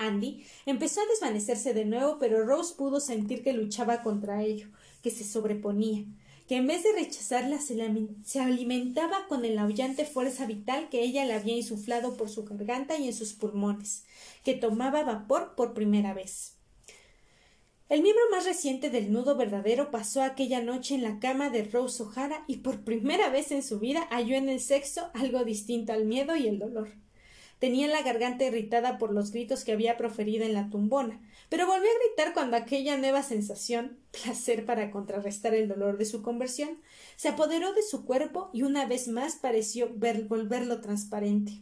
Andy 0.00 0.44
empezó 0.66 1.00
a 1.00 1.06
desvanecerse 1.06 1.74
de 1.74 1.84
nuevo, 1.84 2.18
pero 2.18 2.44
Rose 2.44 2.74
pudo 2.74 3.00
sentir 3.00 3.44
que 3.44 3.52
luchaba 3.52 4.02
contra 4.02 4.42
ello, 4.42 4.68
que 5.02 5.10
se 5.10 5.24
sobreponía, 5.24 6.04
que 6.48 6.56
en 6.56 6.66
vez 6.66 6.82
de 6.82 6.92
rechazarla 6.92 7.58
se, 7.60 8.40
alimentaba 8.40 9.28
con 9.28 9.44
el 9.44 9.58
aullante 9.58 10.04
fuerza 10.04 10.46
vital 10.46 10.88
que 10.88 11.02
ella 11.02 11.24
le 11.24 11.34
había 11.34 11.56
insuflado 11.56 12.16
por 12.16 12.28
su 12.28 12.44
garganta 12.44 12.98
y 12.98 13.06
en 13.06 13.14
sus 13.14 13.34
pulmones, 13.34 14.04
que 14.42 14.54
tomaba 14.54 15.04
vapor 15.04 15.54
por 15.54 15.74
primera 15.74 16.14
vez. 16.14 16.56
El 17.90 18.02
miembro 18.02 18.22
más 18.30 18.46
reciente 18.46 18.88
del 18.88 19.12
nudo 19.12 19.36
verdadero 19.36 19.90
pasó 19.90 20.22
aquella 20.22 20.62
noche 20.62 20.94
en 20.94 21.02
la 21.02 21.18
cama 21.18 21.50
de 21.50 21.64
Rose 21.64 22.02
O'Hara 22.02 22.44
y 22.46 22.58
por 22.58 22.84
primera 22.84 23.28
vez 23.30 23.50
en 23.50 23.62
su 23.62 23.80
vida 23.80 24.06
halló 24.10 24.36
en 24.36 24.48
el 24.48 24.60
sexo 24.60 25.10
algo 25.12 25.44
distinto 25.44 25.92
al 25.92 26.04
miedo 26.04 26.36
y 26.36 26.46
el 26.46 26.58
dolor. 26.58 26.88
Tenía 27.60 27.88
la 27.88 28.00
garganta 28.02 28.46
irritada 28.46 28.96
por 28.96 29.12
los 29.12 29.32
gritos 29.32 29.64
que 29.64 29.72
había 29.72 29.98
proferido 29.98 30.46
en 30.46 30.54
la 30.54 30.70
tumbona, 30.70 31.20
pero 31.50 31.66
volvió 31.66 31.90
a 31.90 32.08
gritar 32.08 32.32
cuando 32.32 32.56
aquella 32.56 32.96
nueva 32.96 33.22
sensación, 33.22 33.98
placer 34.10 34.64
para 34.64 34.90
contrarrestar 34.90 35.54
el 35.54 35.68
dolor 35.68 35.98
de 35.98 36.06
su 36.06 36.22
conversión, 36.22 36.80
se 37.16 37.28
apoderó 37.28 37.74
de 37.74 37.82
su 37.82 38.06
cuerpo 38.06 38.48
y 38.54 38.62
una 38.62 38.86
vez 38.86 39.08
más 39.08 39.36
pareció 39.36 39.90
volverlo 39.90 40.80
transparente. 40.80 41.60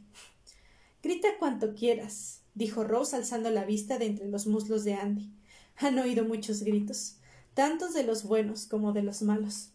Grita 1.03 1.29
cuanto 1.41 1.75
quieras, 1.75 2.43
dijo 2.55 2.85
Rose 2.85 3.17
alzando 3.17 3.51
la 3.51 3.65
vista 3.65 3.99
de 3.99 4.07
entre 4.07 4.29
los 4.29 4.47
muslos 4.47 4.85
de 4.85 4.95
Andy. 4.95 5.33
Han 5.79 5.99
oído 5.99 6.25
muchos 6.25 6.63
gritos, 6.63 7.17
tantos 7.55 7.93
de 7.93 8.05
los 8.05 8.23
buenos 8.23 8.67
como 8.67 8.93
de 8.93 9.03
los 9.03 9.23
malos. 9.23 9.71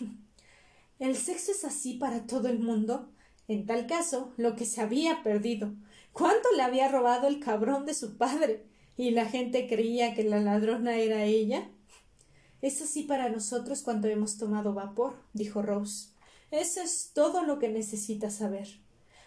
¿El 0.98 1.16
sexo 1.16 1.52
es 1.52 1.64
así 1.64 1.94
para 1.94 2.26
todo 2.26 2.48
el 2.48 2.58
mundo? 2.58 3.11
En 3.48 3.66
tal 3.66 3.86
caso, 3.86 4.32
lo 4.36 4.56
que 4.56 4.64
se 4.64 4.80
había 4.80 5.22
perdido. 5.22 5.74
¿Cuánto 6.12 6.48
le 6.56 6.62
había 6.62 6.88
robado 6.88 7.26
el 7.28 7.40
cabrón 7.40 7.86
de 7.86 7.94
su 7.94 8.16
padre? 8.16 8.66
¿Y 8.96 9.10
la 9.10 9.26
gente 9.26 9.66
creía 9.66 10.14
que 10.14 10.24
la 10.24 10.40
ladrona 10.40 10.96
era 10.96 11.24
ella? 11.24 11.70
Es 12.60 12.80
así 12.80 13.02
para 13.02 13.28
nosotros 13.28 13.82
cuando 13.82 14.08
hemos 14.08 14.38
tomado 14.38 14.74
vapor, 14.74 15.16
dijo 15.32 15.62
Rose. 15.62 16.10
Eso 16.52 16.80
es 16.80 17.12
todo 17.14 17.42
lo 17.42 17.58
que 17.58 17.68
necesitas 17.68 18.36
saber. 18.36 18.68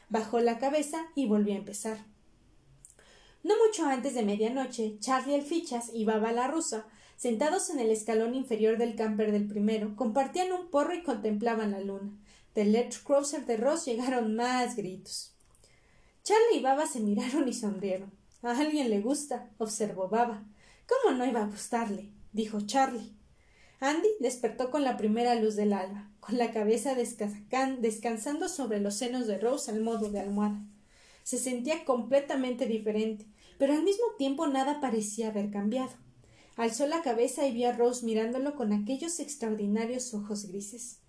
Bajó 0.09 0.39
la 0.39 0.59
cabeza 0.59 1.07
y 1.15 1.27
volvió 1.27 1.53
a 1.53 1.57
empezar. 1.57 2.05
No 3.43 3.55
mucho 3.65 3.85
antes 3.85 4.13
de 4.13 4.23
medianoche, 4.23 4.97
Charlie 4.99 5.35
el 5.35 5.41
Fichas 5.41 5.91
y 5.93 6.05
Baba 6.05 6.31
la 6.31 6.47
rusa, 6.47 6.87
sentados 7.17 7.69
en 7.69 7.79
el 7.79 7.91
escalón 7.91 8.35
inferior 8.35 8.77
del 8.77 8.95
camper 8.95 9.31
del 9.31 9.47
primero, 9.47 9.95
compartían 9.95 10.51
un 10.51 10.69
porro 10.69 10.93
y 10.93 11.03
contemplaban 11.03 11.71
la 11.71 11.79
luna. 11.79 12.11
Del 12.55 12.71
Let's 12.71 12.99
Cruiser 12.99 13.45
de 13.45 13.57
Ross 13.57 13.83
llegaron 13.85 14.33
más 14.37 14.77
gritos. 14.77 15.35
Charlie 16.23 16.59
y 16.59 16.61
Baba 16.61 16.87
se 16.87 17.01
miraron 17.01 17.49
y 17.49 17.53
sonrieron. 17.53 18.13
A 18.43 18.57
alguien 18.57 18.89
le 18.89 19.01
gusta, 19.01 19.49
observó 19.57 20.07
Baba. 20.07 20.45
¿Cómo 20.87 21.17
no 21.17 21.25
iba 21.25 21.41
a 21.41 21.47
gustarle? 21.47 22.13
dijo 22.31 22.61
Charlie. 22.61 23.13
Andy 23.81 24.07
despertó 24.21 24.71
con 24.71 24.85
la 24.85 24.95
primera 24.95 25.35
luz 25.35 25.57
del 25.57 25.73
alba, 25.73 26.09
con 26.21 26.37
la 26.37 26.53
cabeza 26.53 26.95
descansando 26.95 28.47
sobre 28.47 28.79
los 28.79 28.95
senos 28.95 29.27
de 29.27 29.37
Rose 29.37 29.69
al 29.69 29.81
modo 29.81 30.09
de 30.09 30.21
almohada. 30.21 30.63
Se 31.23 31.37
sentía 31.37 31.83
completamente 31.83 32.67
diferente, 32.67 33.27
pero 33.59 33.73
al 33.73 33.83
mismo 33.83 34.05
tiempo 34.17 34.47
nada 34.47 34.79
parecía 34.79 35.27
haber 35.27 35.51
cambiado. 35.51 35.91
Alzó 36.55 36.87
la 36.87 37.01
cabeza 37.01 37.45
y 37.45 37.51
vio 37.51 37.67
a 37.67 37.73
Rose 37.73 38.05
mirándolo 38.05 38.55
con 38.55 38.71
aquellos 38.71 39.19
extraordinarios 39.19 40.13
ojos 40.13 40.45
grises. 40.45 41.01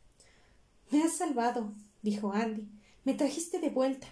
Me 0.90 1.02
has 1.02 1.14
salvado, 1.14 1.72
dijo 2.02 2.32
Andy. 2.32 2.68
Me 3.04 3.14
trajiste 3.14 3.58
de 3.58 3.70
vuelta. 3.70 4.06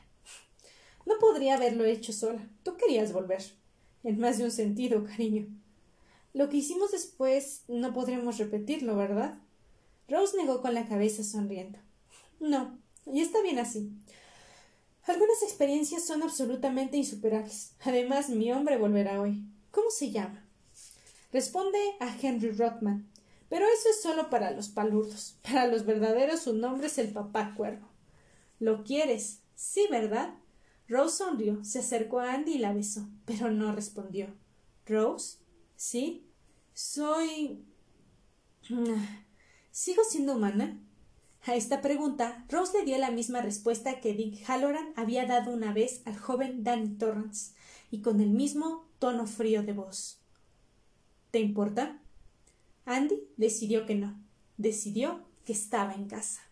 No 1.07 1.19
podría 1.19 1.55
haberlo 1.55 1.85
hecho 1.85 2.13
sola. 2.13 2.49
Tú 2.63 2.77
querías 2.77 3.13
volver. 3.13 3.43
En 4.03 4.19
más 4.19 4.39
de 4.39 4.45
un 4.45 4.51
sentido, 4.51 5.05
cariño. 5.05 5.47
Lo 6.33 6.49
que 6.49 6.57
hicimos 6.57 6.93
después 6.93 7.63
no 7.69 7.93
podremos 7.95 8.39
repetirlo, 8.39 8.97
¿verdad? 8.97 9.39
Rose 10.09 10.37
negó 10.37 10.61
con 10.61 10.75
la 10.75 10.87
cabeza 10.87 11.23
sonriendo. 11.23 11.79
No, 12.41 12.79
y 13.07 13.21
está 13.21 13.41
bien 13.43 13.59
así. 13.59 13.93
Algunas 15.05 15.43
experiencias 15.43 16.05
son 16.05 16.23
absolutamente 16.23 16.97
insuperables. 16.97 17.75
Además, 17.85 18.31
mi 18.31 18.51
hombre 18.53 18.79
volverá 18.79 19.21
hoy. 19.21 19.45
¿Cómo 19.71 19.91
se 19.91 20.11
llama? 20.11 20.45
Responde 21.33 21.79
a 22.01 22.17
Henry 22.21 22.51
Rothman. 22.51 23.11
Pero 23.49 23.67
eso 23.67 23.89
es 23.91 24.03
solo 24.03 24.31
para 24.31 24.51
los 24.51 24.69
palurdos. 24.69 25.39
Para 25.43 25.67
los 25.67 25.85
verdaderos 25.85 26.41
su 26.41 26.55
nombre 26.55 26.87
es 26.89 26.99
el 26.99 27.13
papá 27.13 27.55
cuervo. 27.55 27.89
¿Lo 28.59 28.85
quieres? 28.85 29.41
Sí, 29.55 29.87
¿verdad? 29.91 30.35
Rose 30.89 31.19
sonrió, 31.19 31.65
se 31.65 31.79
acercó 31.79 32.21
a 32.21 32.35
Andy 32.35 32.55
y 32.55 32.59
la 32.59 32.73
besó, 32.73 33.09
pero 33.25 33.51
no 33.51 33.73
respondió. 33.73 34.29
Rose, 34.87 35.39
¿sí? 35.77 36.27
Soy. 36.75 37.65
¿Sigo 39.71 40.03
siendo 40.05 40.35
humana? 40.37 40.79
A 41.47 41.55
esta 41.57 41.83
pregunta, 41.83 42.45
Rose 42.49 42.79
le 42.79 42.85
dio 42.85 42.99
la 42.99 43.11
misma 43.11 43.43
respuesta 43.43 44.01
que 44.01 44.15
Dick 44.15 44.45
Halloran 44.49 44.93
había 44.97 45.27
dado 45.27 45.53
una 45.53 45.73
vez 45.75 46.01
al 46.07 46.17
joven 46.17 46.65
Danny 46.65 46.97
Torrance, 46.97 47.53
y 47.91 48.01
con 48.01 48.21
el 48.21 48.31
mismo 48.31 48.89
tono 48.99 49.27
frío 49.27 49.63
de 49.63 49.75
voz. 49.75 50.21
¿Te 51.31 51.41
importa? 51.41 52.01
Andy 52.87 53.29
decidió 53.37 53.87
que 53.87 53.95
no. 53.95 54.21
Decidió 54.57 55.25
que 55.45 55.53
estaba 55.53 55.95
en 55.95 56.07
casa. 56.07 56.43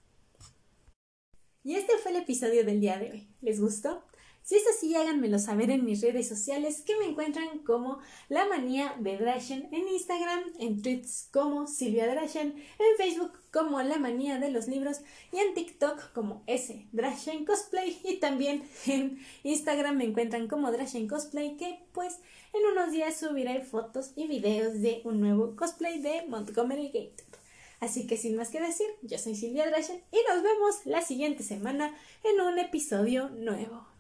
Y 1.63 1.75
este 1.75 1.97
fue 1.99 2.11
el 2.13 2.19
episodio 2.19 2.65
del 2.65 2.81
día 2.81 2.99
de 2.99 3.13
hoy. 3.13 3.29
¿Les 3.41 3.61
gustó? 3.61 4.03
Si 4.45 4.57
es 4.57 4.65
así, 4.67 4.95
háganmelo 4.97 5.39
saber 5.39 5.71
en 5.71 5.85
mis 5.85 6.01
redes 6.01 6.29
sociales 6.29 6.83
que 6.85 6.97
me 6.97 7.05
encuentran 7.05 7.61
como 7.61 8.01
La 8.29 8.45
Manía 8.47 8.97
de 8.99 9.17
Drashen 9.17 9.69
en 9.71 9.87
Instagram, 9.87 10.43
en 10.59 10.83
tweets 10.83 11.29
como 11.33 11.69
Silvia 11.69 12.11
Drashen, 12.11 12.49
en 12.57 12.97
Facebook 12.97 13.39
como 13.53 13.81
La 13.83 13.99
Manía 13.99 14.41
de 14.41 14.51
los 14.51 14.67
Libros 14.67 15.03
y 15.31 15.39
en 15.39 15.55
TikTok 15.55 16.13
como 16.13 16.43
S 16.49 16.89
Drashen 16.91 17.45
Cosplay 17.45 18.01
y 18.03 18.17
también 18.17 18.65
en 18.87 19.21
Instagram 19.45 19.97
me 19.97 20.05
encuentran 20.05 20.49
como 20.49 20.73
Drashen 20.73 21.07
Cosplay 21.07 21.57
que 21.57 21.79
pues 21.93 22.19
en 22.53 22.67
unos 22.67 22.91
días 22.91 23.17
subiré 23.17 23.63
fotos 23.63 24.11
y 24.17 24.27
videos 24.27 24.81
de 24.81 25.03
un 25.05 25.21
nuevo 25.21 25.55
cosplay 25.55 26.01
de 26.01 26.27
Montgomery 26.27 26.89
Gator. 26.89 27.41
Así 27.79 28.09
que 28.09 28.17
sin 28.17 28.37
más 28.37 28.51
que 28.51 28.61
decir, 28.61 28.87
yo 29.03 29.19
soy 29.19 29.37
Silvia 29.37 29.67
Drashen 29.67 30.03
y 30.11 30.19
nos 30.29 30.43
vemos 30.43 30.85
la 30.85 31.01
siguiente 31.01 31.45
semana 31.45 31.97
en 32.25 32.41
un 32.41 32.59
episodio 32.59 33.29
nuevo. 33.31 33.92